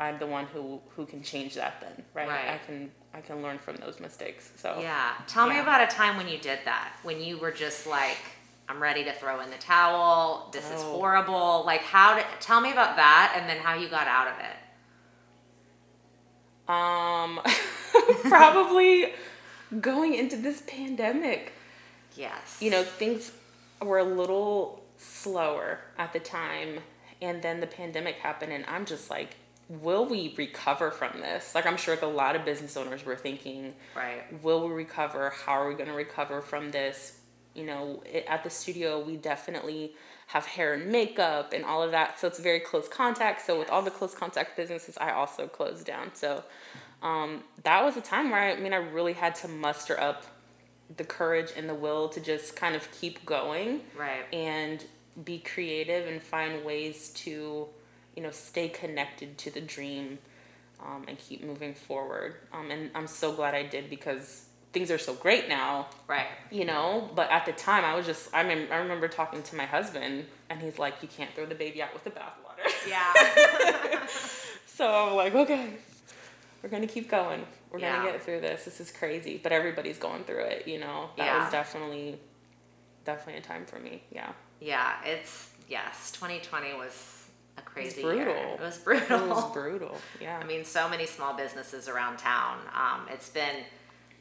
I'm 0.00 0.18
the 0.18 0.26
one 0.26 0.44
who, 0.46 0.80
who 0.94 1.06
can 1.06 1.22
change 1.22 1.54
that 1.54 1.80
then, 1.80 2.04
right? 2.14 2.28
Right. 2.28 2.48
I 2.50 2.58
can 2.66 2.90
I 3.14 3.20
can 3.22 3.42
learn 3.42 3.58
from 3.58 3.76
those 3.76 3.98
mistakes. 3.98 4.50
So 4.56 4.78
Yeah. 4.80 5.12
Tell 5.26 5.48
me 5.48 5.58
about 5.58 5.80
a 5.82 5.86
time 5.86 6.16
when 6.18 6.28
you 6.28 6.38
did 6.38 6.58
that. 6.66 6.92
When 7.02 7.20
you 7.22 7.38
were 7.38 7.50
just 7.50 7.86
like, 7.86 8.18
I'm 8.68 8.80
ready 8.82 9.02
to 9.04 9.12
throw 9.14 9.40
in 9.40 9.48
the 9.50 9.56
towel. 9.56 10.50
This 10.52 10.66
is 10.66 10.82
Oh. 10.82 10.98
horrible. 10.98 11.62
Like 11.64 11.80
how 11.80 12.14
did 12.16 12.26
tell 12.40 12.60
me 12.60 12.70
about 12.70 12.96
that 12.96 13.34
and 13.36 13.48
then 13.48 13.56
how 13.56 13.74
you 13.74 13.88
got 13.88 14.06
out 14.06 14.28
of 14.28 14.34
it. 14.38 14.56
Um, 16.68 17.40
probably 18.24 19.12
going 19.80 20.14
into 20.14 20.36
this 20.36 20.62
pandemic, 20.66 21.52
Yes. 22.16 22.58
you 22.60 22.70
know, 22.70 22.82
things 22.82 23.32
were 23.80 23.98
a 23.98 24.04
little 24.04 24.82
slower 24.96 25.80
at 25.98 26.12
the 26.12 26.20
time, 26.20 26.80
and 27.22 27.42
then 27.42 27.60
the 27.60 27.66
pandemic 27.66 28.16
happened, 28.16 28.52
and 28.52 28.64
I'm 28.66 28.84
just 28.86 29.08
like, 29.10 29.36
will 29.68 30.06
we 30.06 30.34
recover 30.36 30.90
from 30.90 31.20
this? 31.20 31.54
Like, 31.54 31.66
I'm 31.66 31.76
sure 31.76 31.94
like 31.94 32.02
a 32.02 32.06
lot 32.06 32.34
of 32.36 32.44
business 32.44 32.76
owners 32.76 33.04
were 33.04 33.16
thinking, 33.16 33.74
Right. 33.94 34.42
will 34.42 34.66
we 34.66 34.74
recover? 34.74 35.30
How 35.30 35.52
are 35.52 35.68
we 35.68 35.74
going 35.74 35.88
to 35.88 35.94
recover 35.94 36.40
from 36.40 36.70
this? 36.70 37.18
You 37.54 37.64
know, 37.66 38.02
it, 38.06 38.24
at 38.28 38.44
the 38.44 38.50
studio, 38.50 39.00
we 39.00 39.16
definitely 39.16 39.94
have 40.28 40.46
hair 40.46 40.74
and 40.74 40.86
makeup 40.90 41.52
and 41.52 41.64
all 41.64 41.82
of 41.82 41.90
that. 41.90 42.18
So 42.20 42.26
it's 42.28 42.38
very 42.38 42.60
close 42.60 42.88
contact. 42.88 43.44
So 43.44 43.58
with 43.58 43.70
all 43.70 43.82
the 43.82 43.90
close 43.90 44.14
contact 44.14 44.56
businesses, 44.56 44.96
I 44.98 45.10
also 45.12 45.46
closed 45.46 45.84
down. 45.86 46.14
So 46.14 46.44
um, 47.02 47.42
that 47.64 47.84
was 47.84 47.96
a 47.96 48.00
time 48.00 48.30
where 48.30 48.40
I, 48.40 48.52
I 48.52 48.60
mean, 48.60 48.72
I 48.72 48.76
really 48.76 49.14
had 49.14 49.34
to 49.36 49.48
muster 49.48 49.98
up 50.00 50.24
the 50.96 51.04
courage 51.04 51.50
and 51.56 51.68
the 51.68 51.74
will 51.74 52.08
to 52.10 52.20
just 52.20 52.56
kind 52.56 52.74
of 52.74 52.90
keep 52.92 53.24
going 53.26 53.80
Right. 53.96 54.24
and 54.32 54.84
be 55.24 55.38
creative 55.38 56.06
and 56.06 56.22
find 56.22 56.64
ways 56.64 57.10
to 57.10 57.66
you 58.16 58.22
know 58.22 58.30
stay 58.30 58.68
connected 58.68 59.36
to 59.38 59.50
the 59.50 59.60
dream 59.60 60.18
um, 60.80 61.04
and 61.08 61.18
keep 61.18 61.42
moving 61.44 61.74
forward 61.74 62.36
um, 62.52 62.70
and 62.70 62.90
i'm 62.94 63.06
so 63.06 63.32
glad 63.32 63.54
i 63.54 63.62
did 63.64 63.90
because 63.90 64.46
things 64.72 64.90
are 64.90 64.98
so 64.98 65.14
great 65.14 65.48
now 65.48 65.86
Right. 66.06 66.26
you 66.50 66.64
know 66.64 67.10
but 67.14 67.30
at 67.30 67.46
the 67.46 67.52
time 67.52 67.84
i 67.84 67.94
was 67.94 68.04
just 68.06 68.28
i, 68.34 68.42
mean, 68.42 68.68
I 68.70 68.76
remember 68.76 69.08
talking 69.08 69.42
to 69.42 69.56
my 69.56 69.64
husband 69.64 70.26
and 70.50 70.60
he's 70.60 70.78
like 70.78 70.94
you 71.02 71.08
can't 71.08 71.34
throw 71.34 71.46
the 71.46 71.54
baby 71.54 71.82
out 71.82 71.92
with 71.94 72.04
the 72.04 72.10
bathwater 72.10 72.88
Yeah. 72.88 74.06
so 74.66 75.08
i'm 75.08 75.14
like 75.16 75.34
okay 75.34 75.74
we're 76.62 76.68
gonna 76.68 76.86
keep 76.86 77.08
going 77.08 77.44
we're 77.70 77.78
Yeah. 77.80 77.96
gonna 77.98 78.12
get 78.12 78.22
through 78.22 78.40
this 78.40 78.64
this 78.64 78.80
is 78.80 78.90
crazy 78.90 79.40
but 79.42 79.52
everybody's 79.52 79.98
going 79.98 80.24
through 80.24 80.40
it 80.44 80.66
you 80.68 80.78
know 80.78 81.10
that 81.16 81.24
Yeah. 81.26 81.42
was 81.44 81.52
definitely 81.52 82.18
definitely 83.04 83.40
a 83.40 83.44
time 83.44 83.64
for 83.66 83.78
me 83.78 84.02
yeah 84.10 84.32
yeah. 84.60 84.94
It's 85.04 85.50
yes. 85.68 86.10
2020 86.10 86.74
was 86.74 87.28
a 87.58 87.60
crazy 87.62 88.02
brutal. 88.02 88.34
year. 88.34 88.54
It 88.54 88.60
was 88.60 88.76
brutal. 88.78 89.22
it 89.22 89.28
was 89.28 89.52
brutal 89.52 89.96
yeah 90.20 90.36
I 90.42 90.44
mean, 90.44 90.64
so 90.64 90.88
many 90.88 91.06
small 91.06 91.32
businesses 91.36 91.88
around 91.88 92.16
town. 92.18 92.58
Um, 92.74 93.06
it's 93.08 93.28
been 93.28 93.62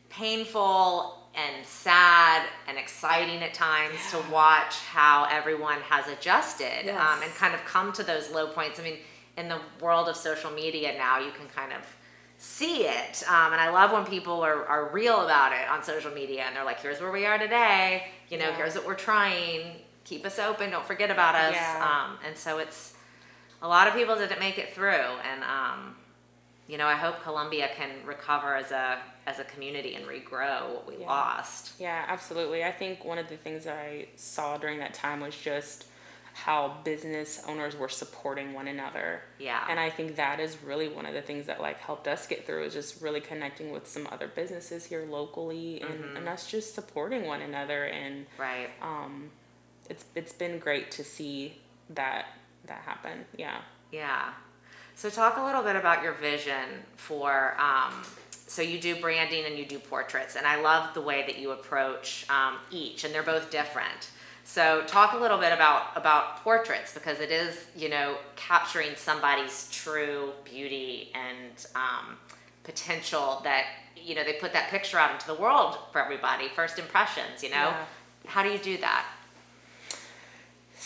painful 0.10 1.14
and 1.36 1.66
sad 1.66 2.48
and 2.68 2.78
exciting 2.78 3.44
at 3.44 3.54
times 3.54 3.96
to 4.12 4.18
watch 4.32 4.76
how 4.92 5.28
everyone 5.30 5.80
has 5.82 6.08
adjusted 6.08 6.86
Yes. 6.86 7.00
um, 7.00 7.22
and 7.22 7.32
kind 7.36 7.54
of 7.54 7.64
come 7.66 7.94
to 7.94 8.04
those 8.04 8.32
low 8.32 8.48
points. 8.48 8.80
I 8.80 8.84
mean, 8.84 8.98
in 9.38 9.48
the 9.48 9.60
world 9.80 10.10
of 10.10 10.16
social 10.16 10.50
media 10.52 10.98
now, 10.98 11.20
you 11.20 11.32
can 11.32 11.48
kind 11.48 11.72
of 11.74 11.82
see 12.40 12.86
it. 12.86 13.24
Um, 13.28 13.52
and 13.54 13.62
I 13.62 13.70
love 13.70 13.92
when 13.92 14.06
people 14.06 14.42
are, 14.42 14.66
are 14.66 14.90
real 14.90 15.22
about 15.26 15.52
it 15.54 15.68
on 15.70 15.84
social 15.84 16.12
media 16.12 16.44
and 16.44 16.56
they're 16.56 16.66
like, 16.66 16.80
here's 16.82 17.00
where 17.00 17.12
we 17.12 17.26
are 17.26 17.38
today. 17.38 18.08
You 18.30 18.38
know, 18.40 18.50
Yeah. 18.50 18.56
here's 18.58 18.74
what 18.76 18.86
we're 18.88 18.96
trying. 18.96 19.76
Keep 20.06 20.26
us 20.26 20.40
open. 20.40 20.72
Don't 20.72 20.86
forget 20.86 21.12
about 21.12 21.36
us. 21.36 21.54
Yeah. 21.54 22.06
Um, 22.10 22.18
and 22.26 22.36
so 22.36 22.58
it's 22.58 22.94
a 23.62 23.68
lot 23.68 23.88
of 23.88 23.94
people 23.94 24.16
didn't 24.16 24.40
make 24.40 24.58
it 24.58 24.74
through. 24.74 24.90
And, 25.32 25.44
um, 25.44 25.96
you 26.68 26.78
know, 26.78 26.86
I 26.88 26.96
hope 26.96 27.22
Columbia 27.24 27.70
can 27.76 27.90
recover 28.06 28.56
as 28.56 28.72
a 28.72 29.00
as 29.26 29.40
a 29.40 29.44
community 29.44 29.96
and 29.96 30.06
regrow 30.06 30.74
what 30.74 30.88
we 30.88 30.98
Yeah. 30.98 31.08
lost. 31.08 31.74
Yeah, 31.80 32.06
absolutely. 32.08 32.64
I 32.64 32.72
think 32.72 33.04
one 33.04 33.18
of 33.18 33.28
the 33.28 33.36
things 33.38 33.66
that 33.66 33.78
I 33.78 34.08
saw 34.16 34.58
during 34.58 34.80
that 34.80 34.94
time 34.94 35.20
was 35.20 35.36
just 35.36 35.86
how 36.34 36.78
business 36.84 37.44
owners 37.48 37.76
were 37.76 37.90
supporting 37.90 38.54
one 38.54 38.68
another. 38.68 39.22
Yeah. 39.40 39.66
And 39.70 39.80
I 39.80 39.90
think 39.90 40.16
that 40.18 40.40
is 40.40 40.56
really 40.64 40.88
one 40.88 41.06
of 41.06 41.14
the 41.14 41.22
things 41.22 41.48
that 41.48 41.60
like 41.60 41.80
helped 41.80 42.08
us 42.08 42.28
get 42.28 42.46
through 42.46 42.64
is 42.66 42.74
just 42.74 43.02
really 43.02 43.20
connecting 43.22 43.72
with 43.72 43.88
some 43.88 44.08
other 44.12 44.28
businesses 44.28 44.86
here 44.86 45.06
locally 45.10 45.82
and, 45.82 45.90
Mm-hmm. 46.00 46.18
and 46.18 46.30
us 46.30 46.50
just 46.50 46.76
supporting 46.76 47.26
one 47.26 47.42
another 47.42 47.86
and 47.86 48.28
right. 48.38 48.70
um 48.82 49.32
it's 49.90 50.06
it's 50.16 50.32
been 50.34 50.60
great 50.60 50.92
to 50.92 51.04
see 51.04 51.58
that 51.90 52.26
that 52.66 52.82
happen. 52.82 53.26
Yeah. 53.36 53.62
Yeah. 53.92 54.34
So 54.98 55.12
talk 55.12 55.38
a 55.38 55.44
little 55.44 55.62
bit 55.62 55.76
about 55.76 56.02
your 56.02 56.14
vision 56.14 56.84
for. 56.96 57.56
Um, 57.60 57.94
so 58.48 58.64
you 58.64 58.80
do 58.80 58.96
branding 58.96 59.46
and 59.46 59.56
you 59.56 59.64
do 59.64 59.78
portraits, 59.78 60.36
and 60.36 60.48
I 60.48 60.60
love 60.60 60.96
the 60.96 61.02
way 61.02 61.24
that 61.28 61.38
you 61.38 61.52
approach 61.52 62.26
um, 62.32 62.56
each, 62.72 63.04
and 63.04 63.14
they're 63.14 63.22
both 63.22 63.52
different. 63.52 64.10
So 64.44 64.82
talk 64.88 65.14
a 65.14 65.18
little 65.18 65.38
bit 65.38 65.54
about 65.54 65.96
about 65.96 66.38
portraits 66.38 66.96
because 66.96 67.20
it 67.20 67.30
is 67.30 67.68
you 67.76 67.90
know 67.90 68.18
capturing 68.36 68.96
somebody's 68.96 69.70
true 69.72 70.32
beauty 70.44 71.12
and 71.14 71.68
um, 71.76 72.18
potential 72.64 73.42
that 73.44 73.66
you 73.96 74.16
know 74.16 74.24
they 74.24 74.34
put 74.34 74.52
that 74.54 74.72
picture 74.72 74.98
out 74.98 75.12
into 75.12 75.28
the 75.28 75.36
world 75.36 75.78
for 75.92 76.02
everybody. 76.02 76.48
First 76.48 76.80
impressions, 76.80 77.44
you 77.44 77.52
know. 77.52 77.56
Yeah. 77.56 77.86
How 78.26 78.42
do 78.42 78.50
you 78.50 78.58
do 78.58 78.78
that? 78.78 79.06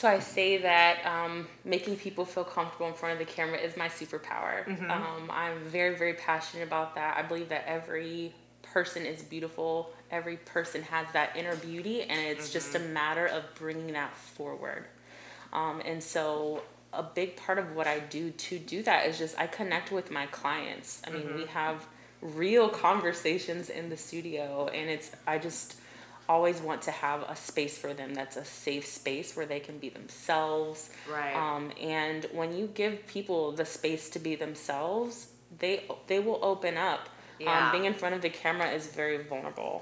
So 0.01 0.07
I 0.07 0.17
say 0.17 0.57
that 0.57 1.05
um, 1.05 1.47
making 1.63 1.95
people 1.97 2.25
feel 2.25 2.43
comfortable 2.43 2.87
in 2.87 2.95
front 2.95 3.13
of 3.13 3.19
the 3.19 3.31
camera 3.31 3.59
is 3.59 3.77
my 3.77 3.87
superpower. 3.87 4.65
Mm-hmm. 4.65 4.89
Um, 4.89 5.29
I'm 5.29 5.59
very, 5.65 5.95
very 5.95 6.15
passionate 6.15 6.63
about 6.63 6.95
that. 6.95 7.17
I 7.17 7.21
believe 7.21 7.49
that 7.49 7.65
every 7.67 8.33
person 8.63 9.05
is 9.05 9.21
beautiful. 9.21 9.91
Every 10.09 10.37
person 10.37 10.81
has 10.81 11.05
that 11.13 11.35
inner 11.37 11.55
beauty, 11.55 12.01
and 12.01 12.19
it's 12.19 12.51
just 12.51 12.73
a 12.73 12.79
Mm-hmm. 12.79 12.93
matter 12.95 13.27
of 13.27 13.43
bringing 13.53 13.93
that 13.93 14.17
forward. 14.17 14.85
Um, 15.53 15.83
and 15.85 16.01
so, 16.01 16.63
a 16.93 17.03
big 17.03 17.35
part 17.35 17.59
of 17.59 17.75
what 17.75 17.85
I 17.85 17.99
do 17.99 18.31
to 18.31 18.57
do 18.57 18.81
that 18.81 19.05
is 19.05 19.19
just 19.19 19.37
I 19.37 19.45
connect 19.45 19.91
with 19.91 20.09
my 20.09 20.25
clients. 20.25 21.03
I 21.05 21.11
mean, 21.11 21.21
Mm-hmm. 21.27 21.35
we 21.35 21.45
have 21.45 21.85
real 22.23 22.69
conversations 22.69 23.69
in 23.69 23.89
the 23.89 23.97
studio, 23.97 24.67
and 24.73 24.89
it's 24.89 25.11
I 25.27 25.37
just 25.37 25.75
always 26.33 26.57
want 26.69 26.81
to 26.89 26.91
have 27.05 27.19
a 27.35 27.35
space 27.49 27.75
for 27.83 27.91
them 27.99 28.09
that's 28.19 28.37
a 28.45 28.45
safe 28.67 28.85
space 29.01 29.29
where 29.35 29.45
they 29.53 29.59
can 29.67 29.77
be 29.85 29.89
themselves. 29.89 30.79
Right. 31.17 31.35
Um, 31.43 31.63
and 31.97 32.19
when 32.39 32.49
you 32.57 32.65
give 32.81 32.93
people 33.15 33.41
the 33.61 33.65
space 33.65 34.03
to 34.13 34.19
be 34.27 34.33
themselves, 34.45 35.13
they 35.63 35.75
they 36.09 36.19
will 36.25 36.39
open 36.53 36.75
up. 36.91 37.01
Yeah. 37.39 37.51
Um, 37.53 37.71
being 37.73 37.85
in 37.91 37.95
front 38.01 38.13
of 38.17 38.21
the 38.27 38.29
camera 38.43 38.67
is 38.77 38.83
very 39.01 39.19
vulnerable. 39.31 39.75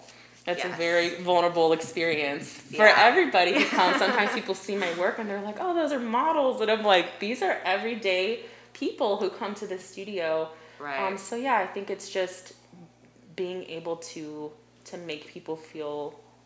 It's 0.47 0.63
Yes. 0.63 0.73
a 0.73 0.77
very 0.87 1.09
vulnerable 1.31 1.69
experience 1.79 2.47
for 2.77 2.87
everybody 3.09 3.51
who 3.59 3.65
comes. 3.79 3.97
Sometimes 4.05 4.31
people 4.39 4.55
see 4.67 4.77
my 4.85 4.91
work 5.03 5.15
and 5.19 5.25
they're 5.29 5.45
like, 5.49 5.59
"Oh, 5.65 5.73
those 5.79 5.91
are 5.97 6.03
models," 6.21 6.55
and 6.61 6.69
I'm 6.73 6.85
like, 6.95 7.07
"These 7.25 7.39
are 7.47 7.55
everyday 7.75 8.23
people 8.83 9.11
who 9.21 9.27
come 9.41 9.53
to 9.61 9.67
the 9.73 9.79
studio." 9.91 10.27
Right. 10.87 10.99
Um, 11.03 11.15
so 11.27 11.33
yeah, 11.47 11.57
I 11.65 11.67
think 11.73 11.85
it's 11.95 12.09
just 12.19 12.43
being 13.41 13.61
able 13.79 13.97
to 14.13 14.23
to 14.89 14.95
make 15.11 15.23
people 15.35 15.55
feel 15.73 15.99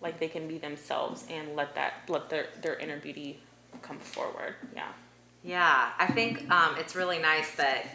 like 0.04 0.20
they 0.20 0.28
can 0.28 0.48
be 0.48 0.58
themselves 0.58 1.26
and 1.30 1.56
let 1.56 1.74
that 1.76 1.94
let 2.08 2.30
their 2.30 2.48
their 2.62 2.76
inner 2.76 3.00
beauty 3.00 3.40
come 3.82 3.98
forward. 3.98 4.56
Yeah. 4.76 4.90
Yeah, 5.46 5.90
I 6.00 6.08
think 6.08 6.50
um, 6.52 6.76
it's 6.78 6.96
really 6.96 7.20
nice 7.20 7.52
that 7.56 7.86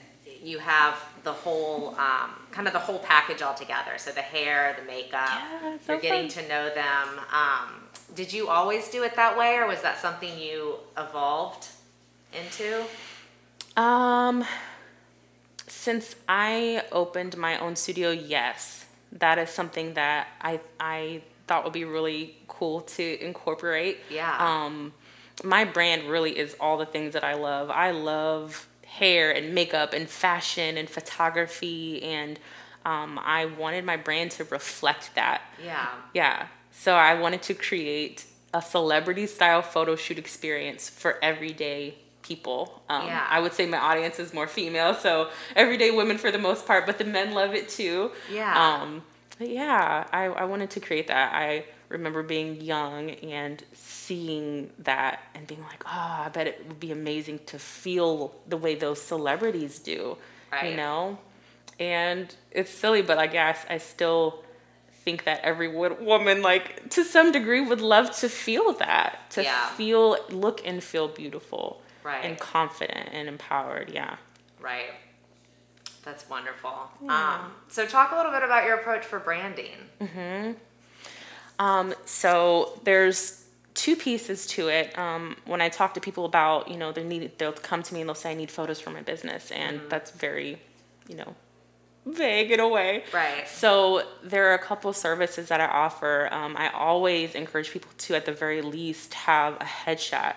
you 0.42 0.58
have 0.58 0.94
the 1.24 1.32
whole 1.32 1.94
um, 1.98 2.30
kind 2.50 2.66
of 2.66 2.72
the 2.74 2.78
whole 2.78 2.98
package 2.98 3.40
all 3.40 3.54
together. 3.54 3.92
So 3.96 4.10
the 4.10 4.20
hair, 4.20 4.76
the 4.78 4.84
makeup, 4.86 5.28
Yeah, 5.32 5.78
so 5.84 5.92
you're 5.92 6.00
getting 6.02 6.28
fun. 6.28 6.42
to 6.42 6.48
know 6.48 6.74
them. 6.74 7.08
Um, 7.32 7.68
did 8.14 8.32
you 8.32 8.48
always 8.48 8.88
do 8.90 9.02
it 9.02 9.16
that 9.16 9.38
way, 9.38 9.56
or 9.56 9.66
was 9.66 9.80
that 9.82 9.98
something 9.98 10.38
you 10.38 10.74
evolved 10.98 11.68
into? 12.38 12.84
Um 13.76 14.44
since 15.66 16.16
I 16.28 16.82
opened 16.92 17.36
my 17.36 17.58
own 17.58 17.76
studio, 17.76 18.10
yes, 18.10 18.86
that 19.12 19.38
is 19.38 19.50
something 19.50 19.94
that 19.94 20.28
I 20.40 20.60
I 20.80 21.22
thought 21.48 21.64
would 21.64 21.72
be 21.72 21.84
really 21.84 22.36
cool 22.46 22.82
to 22.82 23.24
incorporate. 23.24 23.98
Yeah. 24.10 24.36
Um, 24.38 24.92
my 25.42 25.64
brand 25.64 26.08
really 26.08 26.38
is 26.38 26.56
all 26.60 26.78
the 26.78 26.86
things 26.86 27.14
that 27.14 27.24
I 27.24 27.34
love. 27.34 27.70
I 27.70 27.90
love 27.90 28.68
hair 28.84 29.30
and 29.32 29.54
makeup 29.54 29.92
and 29.92 30.08
fashion 30.08 30.76
and 30.76 30.88
photography 30.88 32.02
and 32.02 32.38
um, 32.84 33.20
I 33.22 33.46
wanted 33.46 33.84
my 33.84 33.96
brand 33.96 34.30
to 34.32 34.44
reflect 34.44 35.14
that. 35.14 35.42
Yeah. 35.62 35.88
Yeah. 36.14 36.46
So 36.70 36.94
I 36.94 37.14
wanted 37.20 37.42
to 37.42 37.54
create 37.54 38.24
a 38.54 38.62
celebrity 38.62 39.26
style 39.26 39.62
photo 39.62 39.94
shoot 39.96 40.18
experience 40.18 40.88
for 40.88 41.18
everyday 41.22 41.96
people. 42.22 42.82
Um, 42.88 43.06
Yeah. 43.06 43.26
I 43.28 43.40
would 43.40 43.52
say 43.52 43.66
my 43.66 43.78
audience 43.78 44.18
is 44.18 44.32
more 44.32 44.46
female, 44.46 44.94
so 44.94 45.30
everyday 45.54 45.90
women 45.90 46.18
for 46.18 46.30
the 46.30 46.38
most 46.38 46.66
part, 46.66 46.86
but 46.86 46.98
the 46.98 47.04
men 47.04 47.32
love 47.34 47.54
it 47.54 47.68
too. 47.68 48.12
Yeah. 48.32 48.54
Um, 48.82 49.02
but 49.38 49.48
yeah, 49.48 50.06
I, 50.12 50.24
I 50.24 50.44
wanted 50.44 50.70
to 50.70 50.80
create 50.80 51.06
that. 51.08 51.32
I 51.34 51.64
remember 51.88 52.22
being 52.22 52.60
young 52.60 53.10
and 53.10 53.62
seeing 53.72 54.70
that 54.80 55.20
and 55.34 55.46
being 55.46 55.62
like, 55.62 55.82
oh, 55.86 56.22
I 56.26 56.28
bet 56.32 56.46
it 56.46 56.64
would 56.66 56.80
be 56.80 56.92
amazing 56.92 57.40
to 57.46 57.58
feel 57.58 58.34
the 58.46 58.56
way 58.56 58.74
those 58.74 59.00
celebrities 59.00 59.78
do, 59.78 60.16
Right. 60.52 60.70
you 60.70 60.76
know? 60.76 61.18
And 61.80 62.34
it's 62.50 62.70
silly, 62.70 63.02
but 63.02 63.18
I 63.18 63.26
guess 63.28 63.64
I 63.70 63.78
still 63.78 64.42
think 65.04 65.24
that 65.24 65.40
every 65.42 65.68
woman, 65.68 66.42
like 66.42 66.90
to 66.90 67.04
some 67.04 67.32
degree, 67.32 67.60
would 67.60 67.80
love 67.80 68.14
to 68.18 68.28
feel 68.28 68.72
that, 68.74 69.30
to 69.30 69.44
Yeah. 69.44 69.68
feel, 69.70 70.18
look 70.30 70.60
and 70.66 70.82
feel 70.82 71.08
beautiful, 71.08 71.80
Right. 72.02 72.24
and 72.24 72.38
confident 72.38 73.08
and 73.12 73.28
empowered. 73.28 73.90
Yeah. 73.90 74.16
Right. 74.60 74.90
That's 76.08 76.28
wonderful. 76.30 76.90
Um, 77.06 77.52
so, 77.68 77.86
talk 77.86 78.12
a 78.12 78.16
little 78.16 78.32
bit 78.32 78.42
about 78.42 78.64
your 78.64 78.76
approach 78.76 79.04
for 79.04 79.18
branding. 79.18 79.76
Um, 81.58 81.94
so 82.06 82.80
there's 82.84 83.44
two 83.74 83.94
pieces 83.94 84.46
to 84.46 84.68
it. 84.68 84.98
Um, 84.98 85.36
when 85.44 85.60
I 85.60 85.68
talk 85.68 85.92
to 85.94 86.00
people 86.00 86.24
about, 86.24 86.68
you 86.68 86.78
know, 86.78 86.92
they 86.92 87.04
need, 87.04 87.38
they'll 87.38 87.52
come 87.52 87.82
to 87.82 87.92
me 87.92 88.00
and 88.00 88.08
they'll 88.08 88.14
say, 88.14 88.30
I 88.30 88.34
need 88.34 88.50
photos 88.50 88.80
for 88.80 88.90
my 88.90 89.02
business. 89.02 89.50
And 89.50 89.82
that's 89.90 90.10
very, 90.12 90.62
you 91.08 91.16
know, 91.16 91.34
vague 92.06 92.52
in 92.52 92.60
a 92.60 92.68
way. 92.68 93.04
Right. 93.12 93.46
So 93.46 94.02
there 94.22 94.50
are 94.50 94.54
a 94.54 94.58
couple 94.58 94.92
services 94.94 95.48
that 95.48 95.60
I 95.60 95.66
offer. 95.66 96.28
Um, 96.32 96.56
I 96.56 96.70
always 96.70 97.34
encourage 97.34 97.70
people 97.70 97.90
to, 97.98 98.14
at 98.14 98.24
the 98.24 98.32
very 98.32 98.62
least, 98.62 99.12
have 99.12 99.56
a 99.56 99.64
headshot. 99.64 100.36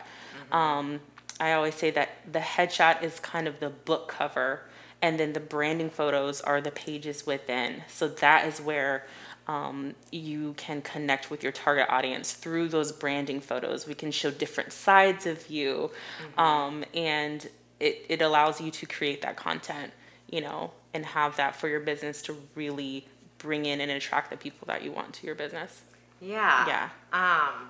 Um, 0.52 1.00
I 1.40 1.54
always 1.54 1.76
say 1.76 1.92
that 1.92 2.10
the 2.30 2.40
headshot 2.40 3.04
is 3.04 3.20
kind 3.20 3.48
of 3.48 3.60
the 3.60 3.70
book 3.70 4.10
cover, 4.10 4.62
and 5.02 5.20
then 5.20 5.34
the 5.34 5.40
branding 5.40 5.90
photos 5.90 6.42
are 6.42 6.62
the 6.62 6.72
pages 6.72 7.26
within. 7.26 7.84
So 7.88 8.08
that 8.08 8.48
is 8.48 8.62
where 8.62 9.06
um, 9.48 9.96
you 10.12 10.54
can 10.54 10.82
connect 10.82 11.32
with 11.32 11.44
your 11.44 11.52
target 11.52 11.88
audience 11.90 12.34
through 12.34 12.70
those 12.70 12.92
branding 12.92 13.42
photos. 13.42 13.88
We 13.88 13.96
can 13.96 14.12
show 14.12 14.32
different 14.32 14.72
sides 14.72 15.26
of 15.26 15.50
you, 15.50 15.92
um, 16.38 16.86
and 16.94 17.50
it, 17.80 18.06
it 18.08 18.22
allows 18.22 18.62
you 18.62 18.70
to 18.72 18.86
create 18.86 19.22
that 19.24 19.36
content, 19.36 19.92
you 20.30 20.42
know, 20.42 20.72
and 20.94 21.06
have 21.06 21.38
that 21.38 21.56
for 21.56 21.68
your 21.68 21.80
business 21.80 22.22
to 22.24 22.38
really 22.56 23.08
bring 23.40 23.66
in 23.66 23.82
and 23.82 23.90
attract 23.92 24.30
the 24.30 24.38
people 24.38 24.68
that 24.68 24.84
you 24.84 24.92
want 24.92 25.14
to 25.16 25.26
your 25.26 25.36
business. 25.36 25.82
Yeah. 26.22 26.68
Yeah. 26.68 26.90
Um, 27.12 27.70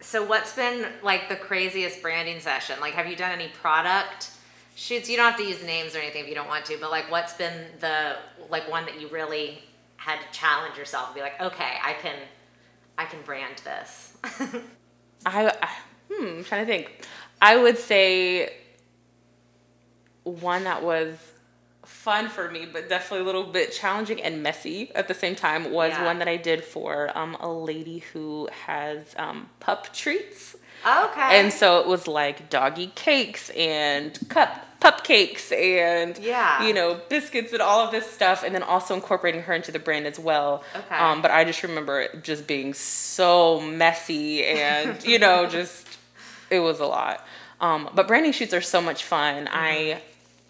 so 0.00 0.24
what's 0.24 0.54
been 0.54 0.86
like 1.02 1.28
the 1.28 1.36
craziest 1.36 2.02
branding 2.02 2.40
session? 2.40 2.80
Like, 2.80 2.94
have 2.94 3.06
you 3.06 3.14
done 3.14 3.30
any 3.30 3.48
product 3.48 4.30
shoots? 4.78 5.10
You 5.10 5.16
don't 5.16 5.26
have 5.32 5.40
to 5.40 5.44
use 5.46 5.62
names 5.64 5.94
or 5.96 5.98
anything 5.98 6.22
if 6.22 6.28
you 6.28 6.34
don't 6.36 6.46
want 6.48 6.64
to, 6.66 6.78
but 6.78 6.90
like, 6.90 7.10
what's 7.10 7.34
been 7.34 7.66
the 7.80 8.16
like 8.48 8.70
one 8.70 8.86
that 8.86 9.00
you 9.00 9.08
really 9.08 9.58
had 9.96 10.18
to 10.20 10.38
challenge 10.38 10.76
yourself 10.78 11.08
and 11.08 11.14
be 11.16 11.20
like, 11.20 11.40
okay, 11.40 11.72
I 11.82 11.94
can, 11.94 12.14
I 12.96 13.04
can 13.04 13.20
brand 13.22 13.60
this. 13.64 14.16
I, 15.26 15.48
I 15.50 15.68
hmm, 16.10 16.38
I'm 16.38 16.44
trying 16.44 16.64
to 16.64 16.72
think. 16.72 17.04
I 17.42 17.56
would 17.56 17.76
say 17.76 18.52
one 20.22 20.64
that 20.64 20.82
was 20.84 21.16
fun 21.84 22.28
for 22.28 22.50
me, 22.50 22.66
but 22.72 22.88
definitely 22.88 23.20
a 23.20 23.26
little 23.26 23.44
bit 23.44 23.72
challenging 23.72 24.22
and 24.22 24.42
messy 24.42 24.92
at 24.94 25.08
the 25.08 25.14
same 25.14 25.34
time 25.34 25.72
was 25.72 25.90
Yeah. 25.90 26.04
one 26.04 26.18
that 26.20 26.28
I 26.28 26.36
did 26.36 26.62
for 26.62 27.16
um, 27.18 27.36
a 27.40 27.50
lady 27.50 27.98
who 28.12 28.48
has 28.66 29.14
um, 29.16 29.48
pup 29.58 29.92
treats. 29.92 30.54
okay. 30.86 31.40
And 31.40 31.52
so 31.52 31.80
it 31.80 31.86
was 31.88 32.06
like 32.06 32.48
doggy 32.50 32.92
cakes 32.94 33.50
and 33.50 34.16
cup 34.28 34.67
pup 34.80 35.02
cakes 35.04 35.50
and 35.52 36.16
Yeah. 36.18 36.64
you 36.66 36.72
know 36.72 37.00
biscuits 37.08 37.52
and 37.52 37.60
all 37.62 37.80
of 37.84 37.90
this 37.90 38.08
stuff, 38.10 38.42
and 38.44 38.54
then 38.54 38.62
also 38.62 38.94
incorporating 38.94 39.42
her 39.42 39.54
into 39.54 39.72
the 39.72 39.78
brand 39.78 40.06
as 40.06 40.18
well. 40.18 40.62
Okay. 40.74 40.94
Um, 40.96 41.20
but 41.22 41.30
I 41.30 41.44
just 41.44 41.62
remember 41.62 42.00
it 42.00 42.22
just 42.22 42.46
being 42.46 42.74
so 42.74 43.60
messy 43.60 44.44
and 44.44 45.02
you 45.04 45.18
know 45.18 45.46
just 45.50 45.86
it 46.50 46.60
was 46.60 46.80
a 46.80 46.86
lot. 46.86 47.26
Um, 47.60 47.90
but 47.94 48.06
branding 48.06 48.32
shoots 48.32 48.54
are 48.54 48.60
so 48.60 48.80
much 48.80 49.02
fun. 49.04 49.48
I 49.50 50.00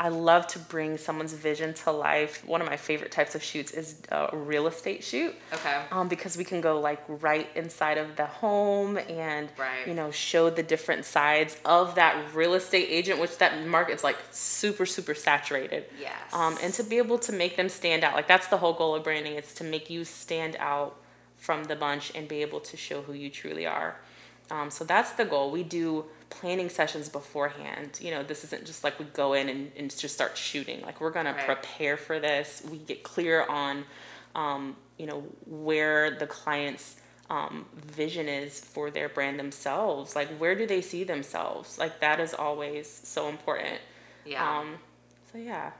I 0.00 0.10
love 0.10 0.46
to 0.48 0.60
bring 0.60 0.96
someone's 0.96 1.32
vision 1.32 1.74
to 1.74 1.90
life. 1.90 2.44
One 2.46 2.60
of 2.60 2.68
my 2.68 2.76
favorite 2.76 3.10
types 3.10 3.34
of 3.34 3.42
shoots 3.42 3.72
is 3.72 3.96
a 4.10 4.28
real 4.32 4.68
estate 4.68 5.02
shoot 5.02 5.34
okay. 5.52 5.82
um, 5.90 6.06
because 6.06 6.36
we 6.36 6.44
can 6.44 6.60
go 6.60 6.78
like 6.80 7.02
right 7.08 7.48
inside 7.56 7.98
of 7.98 8.14
the 8.14 8.26
home 8.26 8.96
and 8.96 9.48
Right. 9.58 9.86
you 9.88 9.94
know 9.94 10.10
show 10.12 10.50
the 10.50 10.62
different 10.62 11.04
sides 11.04 11.56
of 11.64 11.96
that 11.96 12.32
real 12.32 12.54
estate 12.54 12.86
agent 12.90 13.18
which 13.20 13.38
that 13.38 13.66
market's 13.66 14.04
like 14.04 14.18
super 14.30 14.86
super 14.86 15.14
saturated 15.14 15.84
Yes. 16.00 16.12
um, 16.32 16.56
and 16.62 16.72
to 16.74 16.84
be 16.84 16.98
able 16.98 17.18
to 17.20 17.32
make 17.32 17.56
them 17.56 17.68
stand 17.68 18.04
out 18.04 18.14
like 18.14 18.28
that's 18.28 18.46
the 18.48 18.58
whole 18.58 18.74
goal 18.74 18.94
of 18.94 19.02
branding 19.02 19.34
is 19.34 19.52
to 19.54 19.64
make 19.64 19.90
you 19.90 20.04
stand 20.04 20.54
out 20.60 20.94
from 21.38 21.64
the 21.64 21.74
bunch 21.76 22.12
and 22.14 22.28
be 22.28 22.42
able 22.42 22.60
to 22.60 22.76
show 22.76 23.02
who 23.02 23.12
you 23.14 23.30
truly 23.30 23.66
are 23.66 23.96
um, 24.50 24.70
so 24.70 24.84
that's 24.84 25.12
the 25.12 25.24
goal 25.24 25.50
we 25.50 25.62
do 25.64 26.04
planning 26.30 26.68
sessions 26.68 27.08
beforehand 27.08 27.98
you 28.00 28.10
know 28.10 28.22
this 28.22 28.44
isn't 28.44 28.64
just 28.66 28.84
like 28.84 28.98
we 28.98 29.04
go 29.06 29.32
in 29.32 29.48
and, 29.48 29.72
and 29.76 29.96
just 29.96 30.14
start 30.14 30.36
shooting 30.36 30.80
like 30.82 31.00
we're 31.00 31.10
gonna 31.10 31.32
Right. 31.32 31.46
prepare 31.46 31.96
for 31.96 32.20
this 32.20 32.62
we 32.70 32.78
get 32.78 33.02
clear 33.02 33.44
on 33.46 33.84
um, 34.34 34.76
you 34.98 35.06
know 35.06 35.24
where 35.46 36.10
the 36.10 36.26
client's 36.26 36.96
um, 37.30 37.66
vision 37.74 38.28
is 38.28 38.60
for 38.60 38.90
their 38.90 39.08
brand 39.08 39.38
themselves 39.38 40.14
like 40.16 40.28
where 40.38 40.54
do 40.54 40.66
they 40.66 40.80
see 40.82 41.04
themselves 41.04 41.78
like 41.78 42.00
that 42.00 42.20
is 42.20 42.34
always 42.34 42.88
so 43.04 43.28
important 43.28 43.80
yeah. 44.24 44.58
um, 44.60 44.76
so 45.32 45.38
yeah, 45.38 45.72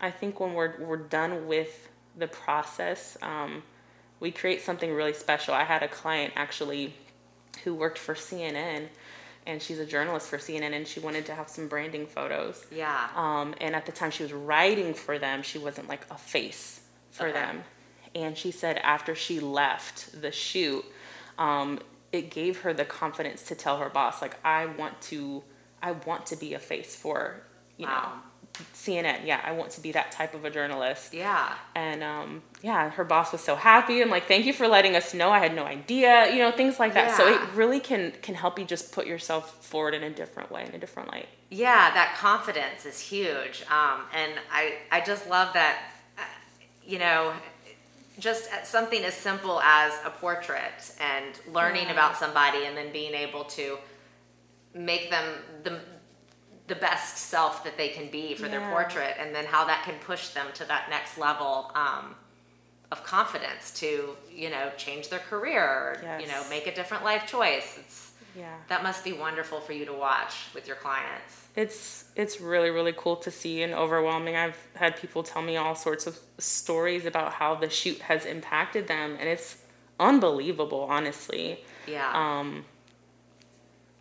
I 0.00 0.10
think 0.10 0.40
when 0.40 0.54
we're 0.54 0.74
we're 0.80 0.96
done 0.96 1.46
with 1.46 1.88
the 2.16 2.26
process, 2.28 3.16
um, 3.22 3.62
we 4.20 4.30
create 4.30 4.62
something 4.62 4.92
really 4.92 5.14
special. 5.14 5.54
I 5.54 5.64
had 5.64 5.82
a 5.82 5.88
client 5.88 6.32
actually 6.36 6.94
who 7.64 7.74
worked 7.74 7.98
for 7.98 8.14
CNN, 8.14 8.88
and 9.46 9.60
she's 9.60 9.78
a 9.78 9.86
journalist 9.86 10.28
for 10.28 10.38
CNN, 10.38 10.72
and 10.74 10.86
she 10.86 11.00
wanted 11.00 11.26
to 11.26 11.34
have 11.34 11.48
some 11.48 11.68
branding 11.68 12.06
photos. 12.06 12.64
yeah. 12.70 13.08
Um, 13.14 13.54
and 13.60 13.74
at 13.76 13.86
the 13.86 13.92
time 13.92 14.10
she 14.10 14.22
was 14.22 14.32
writing 14.32 14.94
for 14.94 15.18
them, 15.18 15.42
she 15.42 15.58
wasn't 15.58 15.88
like 15.88 16.06
a 16.10 16.16
face 16.18 16.80
for 17.10 17.24
Okay. 17.28 17.32
them. 17.32 17.62
And 18.14 18.36
she 18.38 18.50
said 18.52 18.78
after 18.78 19.14
she 19.14 19.40
left 19.40 20.20
the 20.20 20.30
shoot, 20.32 20.84
um, 21.38 21.80
it 22.12 22.30
gave 22.30 22.60
her 22.60 22.72
the 22.72 22.84
confidence 22.84 23.42
to 23.44 23.54
tell 23.54 23.78
her 23.78 23.88
boss, 23.88 24.22
like, 24.22 24.36
I 24.44 24.66
want 24.66 25.00
to, 25.02 25.42
I 25.82 25.92
want 25.92 26.26
to 26.26 26.36
be 26.36 26.54
a 26.54 26.58
face 26.60 26.94
for, 26.96 27.42
you 27.76 27.86
Wow. 27.86 28.12
know, 28.14 28.20
CNN. 28.72 29.26
Yeah, 29.26 29.40
I 29.44 29.52
want 29.52 29.70
to 29.72 29.80
be 29.80 29.92
that 29.92 30.12
type 30.12 30.32
of 30.34 30.44
a 30.44 30.50
journalist. 30.50 31.12
yeah. 31.12 31.54
And 31.74 32.02
um, 32.04 32.42
yeah, 32.62 32.90
her 32.90 33.04
boss 33.04 33.32
was 33.32 33.40
so 33.40 33.56
happy 33.56 34.00
and 34.00 34.10
like, 34.10 34.26
thank 34.28 34.46
you 34.46 34.52
for 34.52 34.68
letting 34.68 34.94
us 34.94 35.12
know. 35.12 35.30
I 35.30 35.40
had 35.40 35.54
no 35.54 35.64
idea, 35.64 36.32
you 36.32 36.38
know, 36.38 36.50
things 36.52 36.78
like 36.78 36.94
that. 36.94 37.16
So 37.16 37.26
it 37.26 37.40
really 37.54 37.80
can 37.80 38.12
can 38.22 38.34
help 38.34 38.58
you 38.58 38.64
just 38.64 38.92
put 38.92 39.06
yourself 39.06 39.64
forward 39.64 39.94
in 39.94 40.02
a 40.04 40.10
different 40.10 40.50
way, 40.52 40.64
in 40.68 40.74
a 40.74 40.78
different 40.78 41.10
light. 41.10 41.28
Yeah, 41.50 41.92
that 41.94 42.16
confidence 42.16 42.86
is 42.86 43.00
huge. 43.00 43.62
Um, 43.70 44.02
and 44.14 44.32
I, 44.52 44.74
I 44.90 45.00
just 45.00 45.28
love 45.28 45.52
that, 45.54 45.78
uh, 46.18 46.22
you 46.86 46.98
know, 46.98 47.32
just 48.18 48.48
something 48.64 49.02
as 49.04 49.14
simple 49.14 49.60
as 49.62 49.92
a 50.04 50.10
portrait 50.10 50.92
and 51.00 51.40
learning 51.52 51.86
Yeah. 51.86 51.92
about 51.92 52.16
somebody 52.16 52.64
and 52.66 52.76
then 52.76 52.92
being 52.92 53.14
able 53.14 53.44
to 53.44 53.78
make 54.74 55.10
them 55.10 55.24
the, 55.64 55.80
the 56.66 56.74
best 56.74 57.18
self 57.18 57.62
that 57.64 57.76
they 57.76 57.88
can 57.88 58.08
be 58.10 58.34
for 58.34 58.48
their 58.48 58.60
portrait 58.70 59.16
and 59.18 59.34
then 59.34 59.44
how 59.44 59.64
that 59.66 59.82
can 59.84 59.94
push 60.00 60.28
them 60.28 60.46
to 60.54 60.64
that 60.66 60.88
next 60.88 61.18
level 61.18 61.70
um, 61.74 62.14
of 62.90 63.04
confidence 63.04 63.70
to, 63.72 64.16
you 64.34 64.48
know, 64.48 64.70
change 64.78 65.08
their 65.10 65.18
career 65.18 65.62
or, 65.62 66.18
you 66.20 66.26
know, 66.26 66.42
make 66.48 66.66
a 66.66 66.74
different 66.74 67.04
life 67.04 67.26
choice. 67.26 67.76
It's, 67.78 68.12
Yeah. 68.36 68.56
that 68.68 68.82
must 68.82 69.04
be 69.04 69.12
wonderful 69.12 69.60
for 69.60 69.72
you 69.74 69.84
to 69.84 69.92
watch 69.92 70.34
with 70.54 70.66
your 70.66 70.76
clients. 70.76 71.42
It's 71.54 72.04
it's 72.16 72.40
really 72.40 72.70
really 72.70 72.94
cool 72.96 73.16
to 73.16 73.30
see 73.30 73.62
and 73.62 73.72
overwhelming. 73.74 74.34
I've 74.34 74.58
had 74.74 74.96
people 74.96 75.22
tell 75.22 75.42
me 75.42 75.56
all 75.56 75.74
sorts 75.76 76.06
of 76.08 76.18
stories 76.38 77.04
about 77.06 77.32
how 77.34 77.54
the 77.54 77.70
shoot 77.70 77.98
has 78.00 78.24
impacted 78.26 78.88
them, 78.88 79.16
and 79.20 79.28
it's 79.28 79.58
unbelievable, 80.00 80.86
honestly. 80.90 81.60
Yeah. 81.86 82.10
Um, 82.12 82.64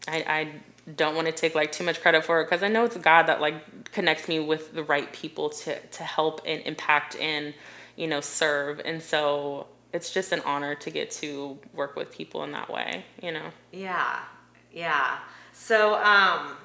I, 0.08 0.16
I 0.28 0.48
don't 0.96 1.16
want 1.16 1.28
to 1.28 1.34
take 1.34 1.56
like 1.56 1.72
too 1.72 1.84
much 1.84 2.02
credit 2.02 2.26
for 2.26 2.42
it 2.42 2.46
because 2.46 2.64
I 2.64 2.68
know 2.68 2.84
it's 2.84 2.98
God 2.98 3.24
that 3.24 3.40
like 3.40 3.92
connects 3.92 4.28
me 4.28 4.40
with 4.40 4.74
the 4.74 4.84
right 4.84 5.12
people 5.14 5.50
to 5.50 5.80
to 5.80 6.04
help 6.04 6.42
and 6.46 6.62
impact 6.64 7.16
and 7.16 7.54
you 7.96 8.08
know 8.08 8.22
serve. 8.22 8.82
And 8.84 9.02
so 9.02 9.68
it's 9.94 10.12
just 10.12 10.32
an 10.32 10.42
honor 10.46 10.76
to 10.76 10.90
get 10.90 11.12
to 11.12 11.58
work 11.74 11.96
with 11.96 12.12
people 12.12 12.44
in 12.44 12.52
that 12.52 12.70
way, 12.70 13.06
you 13.22 13.32
know. 13.32 13.50
Yeah. 13.72 14.20
Yeah. 14.74 15.20
So 15.54 15.96
um 15.96 16.58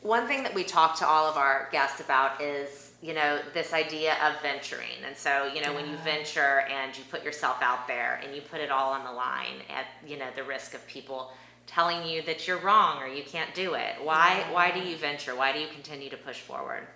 one 0.00 0.26
thing 0.26 0.42
that 0.42 0.54
we 0.54 0.64
talk 0.64 0.98
to 0.98 1.06
all 1.06 1.26
of 1.26 1.36
our 1.36 1.68
guests 1.70 2.00
about 2.00 2.40
is 2.40 2.91
you 3.02 3.12
know 3.14 3.40
this 3.52 3.72
idea 3.72 4.14
of 4.26 4.40
venturing 4.42 5.02
and 5.06 5.16
so 5.16 5.50
you 5.52 5.60
know 5.60 5.72
when 5.74 5.88
you 5.90 5.96
venture 5.98 6.60
and 6.70 6.96
you 6.96 7.02
put 7.10 7.24
yourself 7.24 7.56
out 7.60 7.86
there 7.88 8.20
and 8.24 8.34
you 8.34 8.40
put 8.40 8.60
it 8.60 8.70
all 8.70 8.92
on 8.92 9.04
the 9.04 9.12
line 9.12 9.56
at 9.68 9.86
you 10.08 10.16
know 10.16 10.28
the 10.36 10.44
risk 10.44 10.72
of 10.74 10.86
people 10.86 11.32
telling 11.66 12.06
you 12.08 12.22
that 12.22 12.46
you're 12.46 12.58
wrong 12.58 13.02
or 13.02 13.06
you 13.08 13.22
can't 13.24 13.54
do 13.54 13.74
it 13.74 13.94
why 14.02 14.38
Yeah. 14.38 14.52
why 14.52 14.70
do 14.70 14.80
you 14.80 14.96
venture 14.96 15.34
why 15.34 15.52
do 15.52 15.58
you 15.58 15.66
continue 15.68 16.08
to 16.10 16.16
push 16.16 16.40
forward 16.40 16.86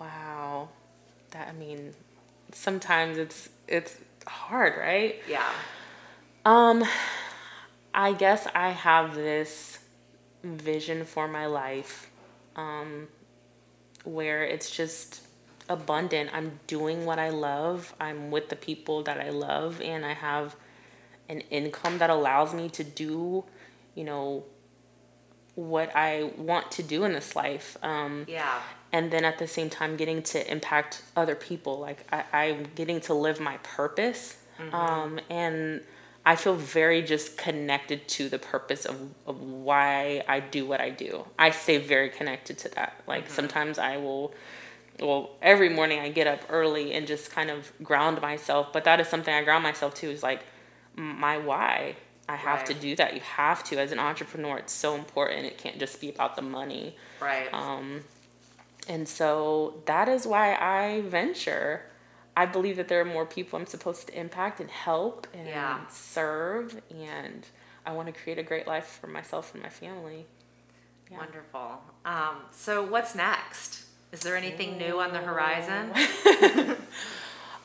Wow. 0.00 0.68
That 1.30 1.48
I 1.48 1.52
mean, 1.52 1.94
sometimes 2.52 3.18
it's 3.18 3.48
it's 3.68 3.96
hard, 4.26 4.74
right? 4.78 5.16
yeah 5.28 5.48
Um 6.44 6.84
I 7.94 8.12
guess 8.12 8.46
I 8.54 8.70
have 8.70 9.14
this 9.14 9.78
vision 10.42 11.04
for 11.04 11.28
my 11.28 11.46
life 11.46 12.10
um 12.56 13.08
where 14.04 14.42
it's 14.44 14.70
just 14.70 15.22
abundant. 15.68 16.30
I'm 16.32 16.60
doing 16.66 17.04
what 17.04 17.18
I 17.18 17.30
love. 17.30 17.94
I'm 18.00 18.30
with 18.30 18.48
the 18.48 18.56
people 18.56 19.02
that 19.04 19.20
I 19.20 19.30
love 19.30 19.80
and 19.80 20.04
I 20.04 20.12
have 20.14 20.56
an 21.28 21.40
income 21.50 21.98
that 21.98 22.10
allows 22.10 22.52
me 22.52 22.68
to 22.70 22.84
do, 22.84 23.44
you 23.94 24.04
know, 24.04 24.44
what 25.54 25.94
I 25.94 26.30
want 26.36 26.70
to 26.72 26.82
do 26.82 27.04
in 27.04 27.12
this 27.12 27.36
life. 27.36 27.76
Um 27.82 28.24
yeah 28.28 28.60
and 28.92 29.10
then 29.10 29.24
at 29.24 29.38
the 29.38 29.46
same 29.48 29.70
time 29.70 29.96
getting 29.96 30.22
to 30.22 30.50
impact 30.50 31.02
other 31.16 31.34
people 31.34 31.80
like 31.80 32.06
I, 32.12 32.24
i'm 32.32 32.66
getting 32.74 33.00
to 33.02 33.14
live 33.14 33.40
my 33.40 33.56
purpose 33.62 34.36
um, 34.72 35.18
and 35.28 35.82
i 36.24 36.36
feel 36.36 36.54
very 36.54 37.02
just 37.02 37.36
connected 37.36 38.06
to 38.08 38.28
the 38.28 38.38
purpose 38.38 38.84
of, 38.84 38.96
of 39.26 39.40
why 39.40 40.22
i 40.28 40.40
do 40.40 40.66
what 40.66 40.80
i 40.80 40.90
do. 40.90 41.24
I 41.38 41.50
stay 41.50 41.78
very 41.78 42.08
connected 42.08 42.58
to 42.58 42.68
that. 42.70 43.02
Like 43.06 43.28
sometimes 43.30 43.78
i 43.78 43.96
will 43.96 44.34
well 45.00 45.30
every 45.40 45.68
morning 45.68 45.98
i 46.00 46.08
get 46.10 46.26
up 46.26 46.40
early 46.48 46.92
and 46.92 47.06
just 47.06 47.30
kind 47.30 47.50
of 47.50 47.72
ground 47.82 48.20
myself 48.20 48.72
but 48.72 48.84
that 48.84 49.00
is 49.00 49.08
something 49.08 49.32
i 49.32 49.42
ground 49.42 49.62
myself 49.62 49.94
to 49.94 50.10
is 50.10 50.22
like 50.22 50.44
my 50.94 51.38
why 51.38 51.96
i 52.28 52.36
have 52.36 52.64
to 52.64 52.74
do 52.74 52.94
that. 52.96 53.14
You 53.14 53.20
have 53.20 53.64
to 53.64 53.78
as 53.78 53.92
an 53.92 53.98
entrepreneur 53.98 54.58
it's 54.58 54.72
so 54.72 54.94
important. 54.94 55.46
It 55.46 55.58
can't 55.58 55.78
just 55.78 56.00
be 56.00 56.08
about 56.08 56.36
the 56.36 56.42
money. 56.42 56.96
Right. 57.20 57.52
Um, 57.52 58.04
and 58.88 59.08
so 59.08 59.82
that 59.86 60.08
is 60.08 60.26
why 60.26 60.54
I 60.54 61.02
venture. 61.02 61.82
I 62.36 62.46
believe 62.46 62.76
that 62.76 62.88
there 62.88 63.00
are 63.00 63.04
more 63.04 63.26
people 63.26 63.58
I'm 63.58 63.66
supposed 63.66 64.06
to 64.08 64.18
impact 64.18 64.60
and 64.60 64.70
help 64.70 65.26
and 65.34 65.46
Yeah. 65.48 65.86
serve, 65.88 66.80
and 66.90 67.46
I 67.84 67.92
want 67.92 68.06
to 68.06 68.12
create 68.12 68.38
a 68.38 68.42
great 68.42 68.66
life 68.66 68.98
for 69.00 69.06
myself 69.08 69.52
and 69.54 69.62
my 69.62 69.68
family. 69.68 70.26
Yeah. 71.10 71.18
wonderful 71.18 71.82
um 72.06 72.36
so 72.52 72.82
what's 72.82 73.14
next 73.14 73.84
is 74.12 74.20
there 74.20 74.34
anything 74.34 74.78
new 74.78 74.98
on 74.98 75.12
the 75.12 75.18
horizon 75.18 75.92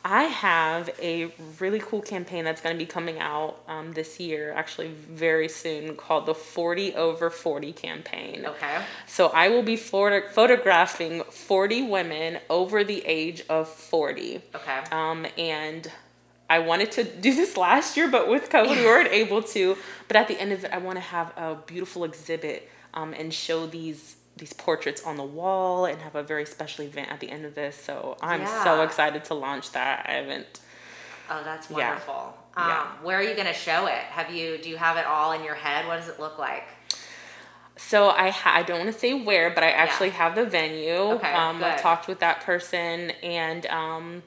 I 0.10 0.24
have 0.24 0.89
a 1.02 1.34
really 1.60 1.80
cool 1.80 2.02
campaign 2.02 2.46
that's 2.46 2.62
going 2.62 2.74
to 2.74 2.80
be 2.80 2.86
coming 2.86 3.20
out 3.20 3.62
um, 3.67 3.91
this 3.91 4.22
year, 4.22 4.54
actually 4.54 4.88
very 4.88 5.50
soon, 5.50 5.98
called 5.98 6.26
the 6.28 6.34
40 6.34 6.96
Over 6.96 7.30
40 7.30 7.74
campaign. 7.74 8.46
okay 8.46 8.86
So 9.06 9.28
I 9.28 9.50
will 9.50 9.63
be 9.63 9.76
photo- 9.76 10.26
photographing 10.30 11.24
40 11.24 11.89
women 11.89 12.39
over 12.50 12.86
the 12.86 13.06
age 13.06 13.43
of 13.50 13.67
40. 13.67 14.41
okay 14.56 14.80
Um, 14.93 15.28
and 15.38 15.91
I 16.50 16.60
wanted 16.60 16.93
to 16.93 17.04
do 17.04 17.36
this 17.36 17.58
last 17.58 17.98
year, 17.98 18.08
but 18.08 18.30
with 18.30 18.50
COVID, 18.50 18.78
we 18.78 18.86
weren't 18.86 19.12
able 19.12 19.43
to. 19.43 19.76
But 20.08 20.15
at 20.15 20.30
the 20.30 20.39
end 20.39 20.54
of 20.54 20.63
it, 20.63 20.72
I 20.72 20.78
want 20.78 20.96
to 20.96 21.02
have 21.02 21.34
a 21.36 21.58
beautiful 21.65 22.06
exhibit 22.06 22.70
um, 22.93 23.13
and 23.13 23.34
show 23.34 23.67
these 23.67 24.15
these 24.38 24.54
portraits 24.54 25.04
on 25.04 25.17
the 25.17 25.23
wall 25.23 25.86
and 25.86 26.02
have 26.02 26.15
a 26.15 26.23
very 26.23 26.45
special 26.45 26.86
event 26.86 27.10
at 27.12 27.19
the 27.19 27.30
end 27.30 27.45
of 27.45 27.56
this. 27.56 27.76
So 27.76 28.17
I'm 28.21 28.45
so 28.63 28.82
excited 28.84 29.26
to 29.26 29.34
launch 29.34 29.71
that. 29.71 30.06
I 30.08 30.13
haven't. 30.13 30.60
Oh, 31.30 31.41
that's 31.43 31.69
Yeah. 31.69 31.89
wonderful. 31.89 32.38
Um, 32.56 32.69
Yeah. 32.69 32.86
Where 33.02 33.17
are 33.17 33.23
you 33.23 33.34
going 33.34 33.47
to 33.47 33.54
show 33.54 33.88
it? 33.88 33.93
Have 34.12 34.32
you? 34.34 34.58
Do 34.58 34.69
you 34.69 34.78
have 34.78 34.97
it 34.97 35.06
all 35.06 35.32
in 35.34 35.43
your 35.43 35.56
head? 35.56 35.88
What 35.88 36.00
does 36.00 36.10
it 36.10 36.19
look 36.19 36.38
like? 36.38 36.63
So 37.76 38.10
I 38.10 38.30
ha- 38.30 38.54
I 38.56 38.63
don't 38.63 38.80
want 38.80 38.91
to 38.91 38.97
say 39.00 39.13
where, 39.13 39.50
but 39.52 39.63
I 39.63 39.69
actually 39.69 40.10
have 40.10 40.36
the 40.36 40.45
venue. 40.45 40.93
Okay, 40.95 41.32
um, 41.32 41.63
I've 41.63 41.80
talked 41.82 42.08
with 42.08 42.19
that 42.19 42.41
person, 42.41 43.12
and 43.21 43.65
um, 43.67 44.23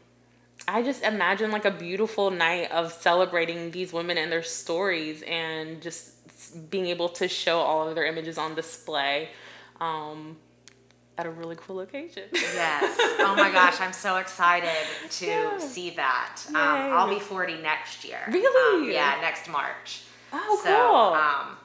I 0.69 0.83
just 0.83 1.03
imagine 1.03 1.51
like 1.51 1.65
a 1.65 1.71
beautiful 1.73 2.31
night 2.31 2.71
of 2.71 2.93
celebrating 2.93 3.73
these 3.73 3.93
women 3.93 4.19
and 4.19 4.31
their 4.31 4.45
stories, 4.45 5.23
and 5.23 5.83
just 5.83 6.71
being 6.71 6.87
able 6.87 7.09
to 7.09 7.27
show 7.29 7.59
all 7.59 7.89
of 7.89 7.95
their 7.97 8.07
images 8.07 8.39
on 8.39 8.55
display 8.55 9.31
um, 9.81 10.37
at 11.19 11.27
a 11.27 11.31
really 11.31 11.57
cool 11.57 11.77
location. 11.77 12.25
Yes. 12.33 12.97
oh 13.21 13.35
my 13.37 13.51
gosh, 13.51 13.81
I'm 13.81 13.93
so 13.93 14.17
excited 14.17 14.71
to 15.11 15.27
Yeah. 15.27 15.59
see 15.59 15.91
that. 15.91 16.41
Um. 16.49 16.57
I'll 16.57 17.09
be 17.09 17.21
40 17.21 17.59
next 17.63 18.05
year. 18.05 18.21
Really? 18.29 18.87
Um, 18.87 18.91
yeah, 18.91 19.19
next 19.21 19.49
March. 19.49 20.03
oh, 20.33 20.61
so, 20.63 20.71
cool. 20.71 21.15
um, 21.15 21.57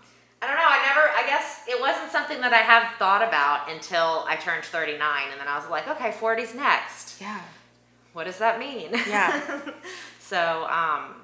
I 0.41 0.47
don't 0.47 0.58
know. 0.58 0.67
I 0.67 0.82
never. 0.88 1.10
I 1.15 1.23
guess 1.28 1.62
it 1.67 1.80
wasn't 1.80 2.12
something 2.12 2.41
that 2.41 2.51
I 2.54 2.58
have 2.58 2.95
thought 2.97 3.21
about 3.28 3.71
until 3.71 4.25
I 4.28 4.36
turned 4.36 4.63
39, 4.65 4.99
and 5.32 5.39
then 5.39 5.47
I 5.47 5.58
was 5.58 5.69
like, 5.69 5.88
okay, 5.88 6.12
40's 6.12 6.54
next. 6.54 7.19
yeah. 7.21 7.41
What 8.13 8.25
does 8.25 8.38
that 8.38 8.60
mean? 8.60 8.91
Yeah. 9.10 9.62
so, 10.19 10.65
um, 10.69 11.15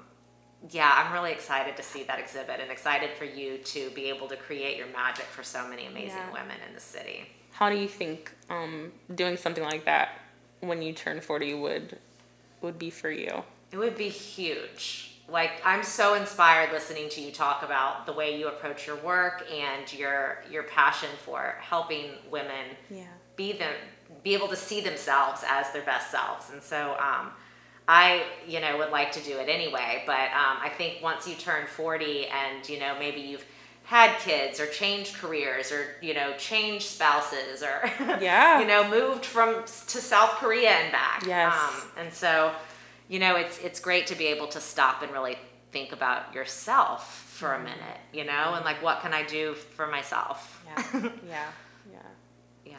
yeah, 0.70 0.92
I'm 1.04 1.12
really 1.12 1.32
excited 1.32 1.76
to 1.76 1.82
see 1.82 2.04
that 2.04 2.18
exhibit 2.18 2.60
and 2.60 2.70
excited 2.70 3.10
for 3.18 3.24
you 3.24 3.58
to 3.58 3.90
be 3.90 4.08
able 4.08 4.28
to 4.28 4.36
create 4.36 4.76
your 4.76 4.86
magic 4.88 5.24
for 5.24 5.42
so 5.42 5.66
many 5.68 5.86
amazing 5.86 6.18
Yeah. 6.18 6.32
women 6.32 6.56
in 6.68 6.74
the 6.74 6.80
city. 6.80 7.26
How 7.52 7.68
do 7.68 7.76
you 7.76 7.88
think 7.88 8.32
um, 8.48 8.92
doing 9.14 9.36
something 9.36 9.64
like 9.64 9.84
that 9.84 10.20
when 10.60 10.80
you 10.82 10.92
turn 10.92 11.20
40 11.20 11.54
would 11.54 11.98
would 12.60 12.78
be 12.78 12.90
for 12.90 13.10
you? 13.10 13.42
It 13.72 13.76
would 13.78 13.96
be 13.96 14.08
huge. 14.08 15.08
Like 15.28 15.50
I'm 15.64 15.82
so 15.82 16.14
inspired 16.14 16.72
listening 16.72 17.08
to 17.10 17.20
you 17.20 17.32
talk 17.32 17.62
about 17.62 18.06
the 18.06 18.12
way 18.12 18.38
you 18.38 18.48
approach 18.48 18.86
your 18.86 18.96
work 18.96 19.44
and 19.50 19.92
your 19.92 20.42
your 20.50 20.62
passion 20.64 21.08
for 21.24 21.56
helping 21.60 22.10
women 22.30 22.76
Yeah. 22.90 23.04
be 23.36 23.52
them 23.52 23.74
be 24.22 24.34
able 24.34 24.48
to 24.48 24.56
see 24.56 24.80
themselves 24.80 25.42
as 25.48 25.72
their 25.72 25.82
best 25.82 26.10
selves. 26.10 26.50
And 26.50 26.62
so 26.62 26.96
um, 27.00 27.30
I, 27.88 28.22
you 28.46 28.60
know, 28.60 28.78
would 28.78 28.90
like 28.90 29.12
to 29.12 29.20
do 29.20 29.38
it 29.38 29.48
anyway. 29.48 30.02
But 30.06 30.30
um, 30.32 30.58
I 30.62 30.70
think 30.76 30.98
once 31.02 31.26
you 31.26 31.34
turn 31.34 31.66
40 31.66 32.26
and, 32.26 32.68
you 32.68 32.78
know, 32.78 32.96
maybe 32.98 33.20
you've 33.20 33.44
had 33.84 34.16
kids 34.20 34.60
or 34.60 34.66
changed 34.66 35.14
careers 35.16 35.72
or, 35.72 35.86
you 36.00 36.14
know, 36.14 36.32
changed 36.38 36.86
spouses 36.86 37.62
or, 37.62 37.90
Yeah. 38.20 38.60
you 38.60 38.66
know, 38.66 38.88
moved 38.88 39.24
from 39.24 39.64
to 39.64 39.98
South 40.00 40.30
Korea 40.36 40.70
and 40.70 40.92
back. 40.92 41.24
Yes. 41.26 41.54
Um, 41.54 41.88
and 41.98 42.12
so, 42.12 42.52
you 43.08 43.18
know, 43.18 43.36
it's, 43.36 43.58
it's 43.58 43.80
great 43.80 44.06
to 44.06 44.14
be 44.14 44.26
able 44.26 44.46
to 44.48 44.60
stop 44.60 45.02
and 45.02 45.10
really 45.12 45.36
think 45.72 45.92
about 45.92 46.32
yourself 46.34 47.26
for 47.28 47.54
a 47.54 47.58
minute, 47.58 47.98
you 48.12 48.24
know, 48.24 48.54
and 48.54 48.64
like, 48.64 48.80
what 48.82 49.00
can 49.00 49.12
I 49.12 49.24
do 49.24 49.54
for 49.54 49.86
myself? 49.88 50.62
Yeah. 50.66 50.84
yeah. 51.28 51.48
Yeah. 51.92 51.98
Yeah. 52.64 52.76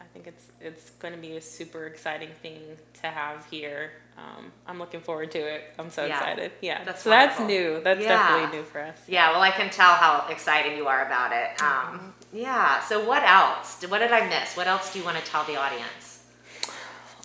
I 0.00 0.04
think 0.12 0.26
it's 0.26 0.46
it's 0.60 0.90
going 0.90 1.14
to 1.14 1.20
be 1.20 1.36
a 1.36 1.40
super 1.40 1.86
exciting 1.86 2.30
thing 2.42 2.60
to 3.02 3.06
have 3.08 3.46
here. 3.46 3.92
Um, 4.16 4.52
I'm 4.66 4.78
looking 4.78 5.00
forward 5.00 5.30
to 5.32 5.38
it. 5.38 5.74
I'm 5.78 5.90
so 5.90 6.04
Yeah. 6.04 6.18
excited. 6.18 6.52
Yeah. 6.60 6.84
That's 6.84 7.02
so 7.02 7.10
that's 7.10 7.40
new. 7.40 7.80
That's 7.82 8.00
Yeah. 8.00 8.08
definitely 8.16 8.58
new 8.58 8.64
for 8.64 8.80
us. 8.80 8.98
Yeah, 9.08 9.32
well, 9.32 9.42
I 9.42 9.50
can 9.50 9.70
tell 9.70 9.94
how 9.94 10.26
excited 10.28 10.76
you 10.76 10.86
are 10.86 11.04
about 11.04 11.32
it. 11.32 11.60
Um, 11.60 12.14
yeah. 12.32 12.80
So, 12.80 13.04
what 13.04 13.22
else? 13.24 13.82
What 13.88 13.98
did 13.98 14.12
I 14.12 14.26
miss? 14.28 14.56
What 14.56 14.66
else 14.68 14.92
do 14.92 14.98
you 15.00 15.04
want 15.04 15.16
to 15.18 15.24
tell 15.24 15.44
the 15.44 15.56
audience? 15.56 16.20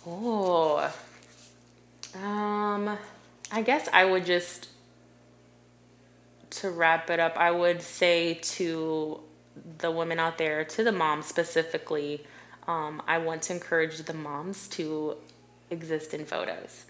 Oh. 0.06 0.92
Um, 2.14 2.98
I 3.52 3.62
guess 3.62 3.88
I 3.92 4.04
would 4.04 4.26
just 4.26 4.68
to 6.50 6.70
wrap 6.70 7.08
it 7.10 7.20
up. 7.20 7.36
I 7.36 7.50
would 7.52 7.80
say 7.82 8.34
to 8.42 9.20
the 9.78 9.90
women 9.90 10.18
out 10.18 10.38
there, 10.38 10.64
to 10.64 10.82
the 10.82 10.90
moms 10.92 11.26
specifically, 11.26 12.26
um, 12.66 13.00
I 13.06 13.18
want 13.18 13.42
to 13.42 13.52
encourage 13.52 13.98
the 13.98 14.14
moms 14.14 14.66
to 14.70 15.16
exist 15.70 16.14
in 16.14 16.24
photos. 16.24 16.86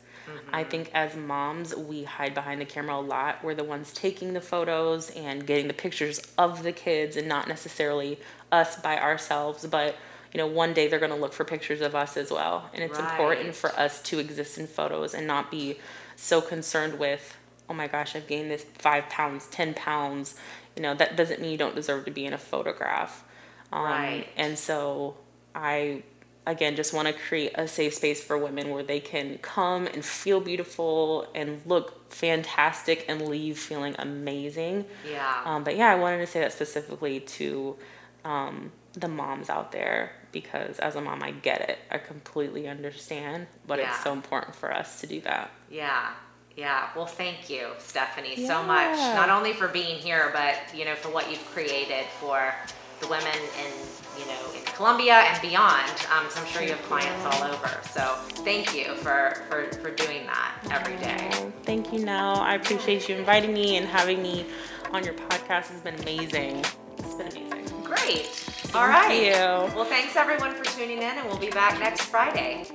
I 0.53 0.62
think 0.62 0.90
as 0.95 1.16
moms, 1.16 1.75
we 1.75 2.05
hide 2.05 2.35
behind 2.35 2.61
the 2.61 2.64
camera 2.64 2.97
a 2.97 3.01
lot. 3.01 3.43
We're 3.43 3.55
the 3.55 3.64
ones 3.64 3.93
taking 3.93 4.33
the 4.33 4.40
photos 4.40 5.11
and 5.11 5.45
getting 5.45 5.66
the 5.66 5.75
pictures 5.75 6.21
of 6.38 6.62
the 6.62 6.71
kids, 6.73 7.16
and 7.16 7.27
not 7.27 7.49
necessarily 7.49 8.21
us 8.53 8.81
by 8.81 8.97
ourselves. 8.99 9.66
But 9.66 9.97
you 10.33 10.38
know, 10.38 10.47
one 10.47 10.73
day 10.73 10.87
they're 10.87 11.01
going 11.01 11.11
to 11.11 11.19
look 11.19 11.33
for 11.33 11.45
pictures 11.45 11.81
of 11.81 11.97
us 11.97 12.16
as 12.16 12.31
well, 12.31 12.71
and 12.73 12.85
it's 12.85 12.99
important 12.99 13.57
for 13.57 13.71
us 13.71 14.01
to 14.03 14.21
exist 14.21 14.57
in 14.57 14.69
photos 14.69 15.14
and 15.14 15.27
not 15.27 15.51
be 15.51 15.79
so 16.14 16.40
concerned 16.40 16.99
with 17.01 17.37
oh 17.71 17.73
my 17.73 17.87
gosh, 17.87 18.16
I've 18.16 18.27
gained 18.27 18.51
this 18.51 18.66
five 18.75 19.09
pounds, 19.09 19.47
10 19.47 19.75
pounds, 19.75 20.35
you 20.75 20.83
know, 20.83 20.93
that 20.95 21.16
doesn't 21.16 21.40
mean 21.40 21.53
you 21.53 21.57
don't 21.57 21.77
deserve 21.77 22.05
to 22.07 22.11
be 22.11 22.27
in 22.27 22.33
a 22.33 22.38
photograph. 22.38 23.25
Um, 23.73 23.85
Right. 23.85 24.27
And 24.37 24.59
so 24.59 25.16
I, 25.55 26.03
again, 26.46 26.76
just 26.76 26.92
want 26.92 27.07
to 27.09 27.14
create 27.14 27.53
a 27.55 27.68
safe 27.68 27.94
space 27.94 28.22
for 28.22 28.37
women 28.38 28.70
where 28.70 28.83
they 28.83 29.00
can 29.00 29.38
come 29.38 29.87
and 29.87 30.05
feel 30.05 30.40
beautiful 30.40 31.26
and 31.35 31.61
look 31.66 32.11
fantastic 32.12 33.05
and 33.09 33.29
leave 33.29 33.59
feeling 33.59 33.94
amazing. 33.98 34.85
Yeah. 35.11 35.42
Um, 35.44 35.64
but 35.64 35.76
yeah, 35.76 35.90
I 35.92 35.96
wanted 35.96 36.18
to 36.18 36.26
say 36.26 36.40
that 36.40 36.53
specifically 36.53 37.20
to 37.20 37.76
um, 38.24 38.72
the 38.94 39.09
moms 39.09 39.48
out 39.50 39.72
there 39.72 40.12
because 40.33 40.79
as 40.79 40.96
a 40.96 41.00
mom, 41.00 41.22
I 41.22 41.31
get 41.33 41.68
it. 41.68 41.79
I 41.90 41.98
completely 41.98 42.68
understand, 42.68 43.46
but 43.66 43.79
Yeah. 43.79 43.90
it's 43.90 44.03
so 44.03 44.12
important 44.12 44.55
for 44.55 44.72
us 44.72 45.00
to 45.00 45.07
do 45.07 45.20
that. 45.22 45.50
Yeah. 45.70 46.11
Yeah. 46.57 46.88
Well, 46.96 47.07
thank 47.07 47.48
you, 47.48 47.68
Stephanie, 47.79 48.46
so 48.46 48.62
much. 48.62 48.96
Not 48.98 49.31
only 49.31 49.53
for 49.53 49.68
being 49.68 49.96
here, 49.98 50.31
but 50.33 50.57
you 50.76 50.85
know, 50.85 50.94
for 50.94 51.09
what 51.11 51.31
you've 51.31 51.44
created 51.53 52.05
for 52.20 52.53
the 53.01 53.09
women 53.09 53.39
in 53.59 53.73
you 54.19 54.27
know 54.27 54.53
in 54.55 54.65
Columbia 54.75 55.15
and 55.15 55.41
beyond. 55.43 55.91
Um, 56.15 56.27
so 56.31 56.41
I'm 56.41 56.47
sure 56.47 56.63
you 56.63 56.71
have 56.71 56.83
clients 56.83 57.25
all 57.25 57.45
over. 57.45 57.71
So 57.91 58.15
thank 58.45 58.75
you 58.75 58.95
for 58.97 59.43
for 59.49 59.65
for 59.79 59.91
doing 59.91 60.27
that 60.27 60.55
every 60.71 60.97
day. 60.97 61.53
Thank 61.65 61.93
you, 61.93 62.05
Nell. 62.05 62.37
I 62.37 62.55
appreciate 62.55 63.09
you 63.09 63.17
inviting 63.17 63.53
me 63.53 63.77
and 63.77 63.87
having 63.87 64.23
me 64.23 64.47
on 64.93 65.05
your 65.05 65.15
podcast. 65.15 65.69
has 65.69 65.81
been 65.81 65.95
amazing. 66.01 66.65
It's 66.99 67.15
been 67.15 67.29
amazing. 67.29 67.83
Great. 67.83 68.45
All 68.75 68.87
right. 68.87 69.09
Thank 69.09 69.25
you. 69.27 69.77
Well, 69.77 69.85
thanks 69.85 70.17
everyone 70.17 70.55
for 70.55 70.65
tuning 70.65 70.99
in, 70.99 71.03
and 71.03 71.27
we'll 71.29 71.39
be 71.39 71.51
back 71.51 71.79
next 71.81 72.03
Friday. 72.03 72.67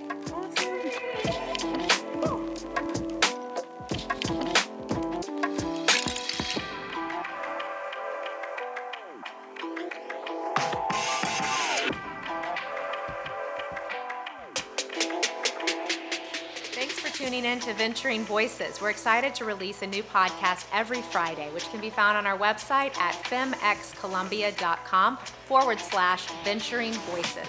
To 17.62 17.74
Venturing 17.74 18.24
Voices. 18.24 18.82
We're 18.82 18.90
excited 18.90 19.36
to 19.36 19.46
release 19.46 19.82
a 19.82 19.88
new 19.88 20.04
podcast 20.04 20.66
every 20.74 21.02
Friday, 21.02 21.52
which 21.54 21.70
can 21.70 21.82
be 21.82 21.90
found 21.90 22.18
on 22.18 22.26
our 22.26 22.38
website 22.38 22.98
at 22.98 23.16
femxcolumbia.com 23.26 25.18
forward 25.18 25.80
slash 25.80 26.28
venturing 26.44 26.94
voices. 26.94 27.48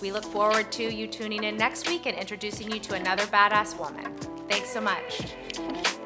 We 0.00 0.12
look 0.12 0.24
forward 0.24 0.70
to 0.72 0.94
you 0.94 1.06
tuning 1.06 1.44
in 1.44 1.56
next 1.56 1.88
week 1.88 2.06
and 2.06 2.16
introducing 2.16 2.70
you 2.70 2.80
to 2.80 2.94
another 2.94 3.24
badass 3.24 3.78
woman. 3.78 4.14
Thanks 4.48 4.70
so 4.70 4.80
much. 4.80 5.99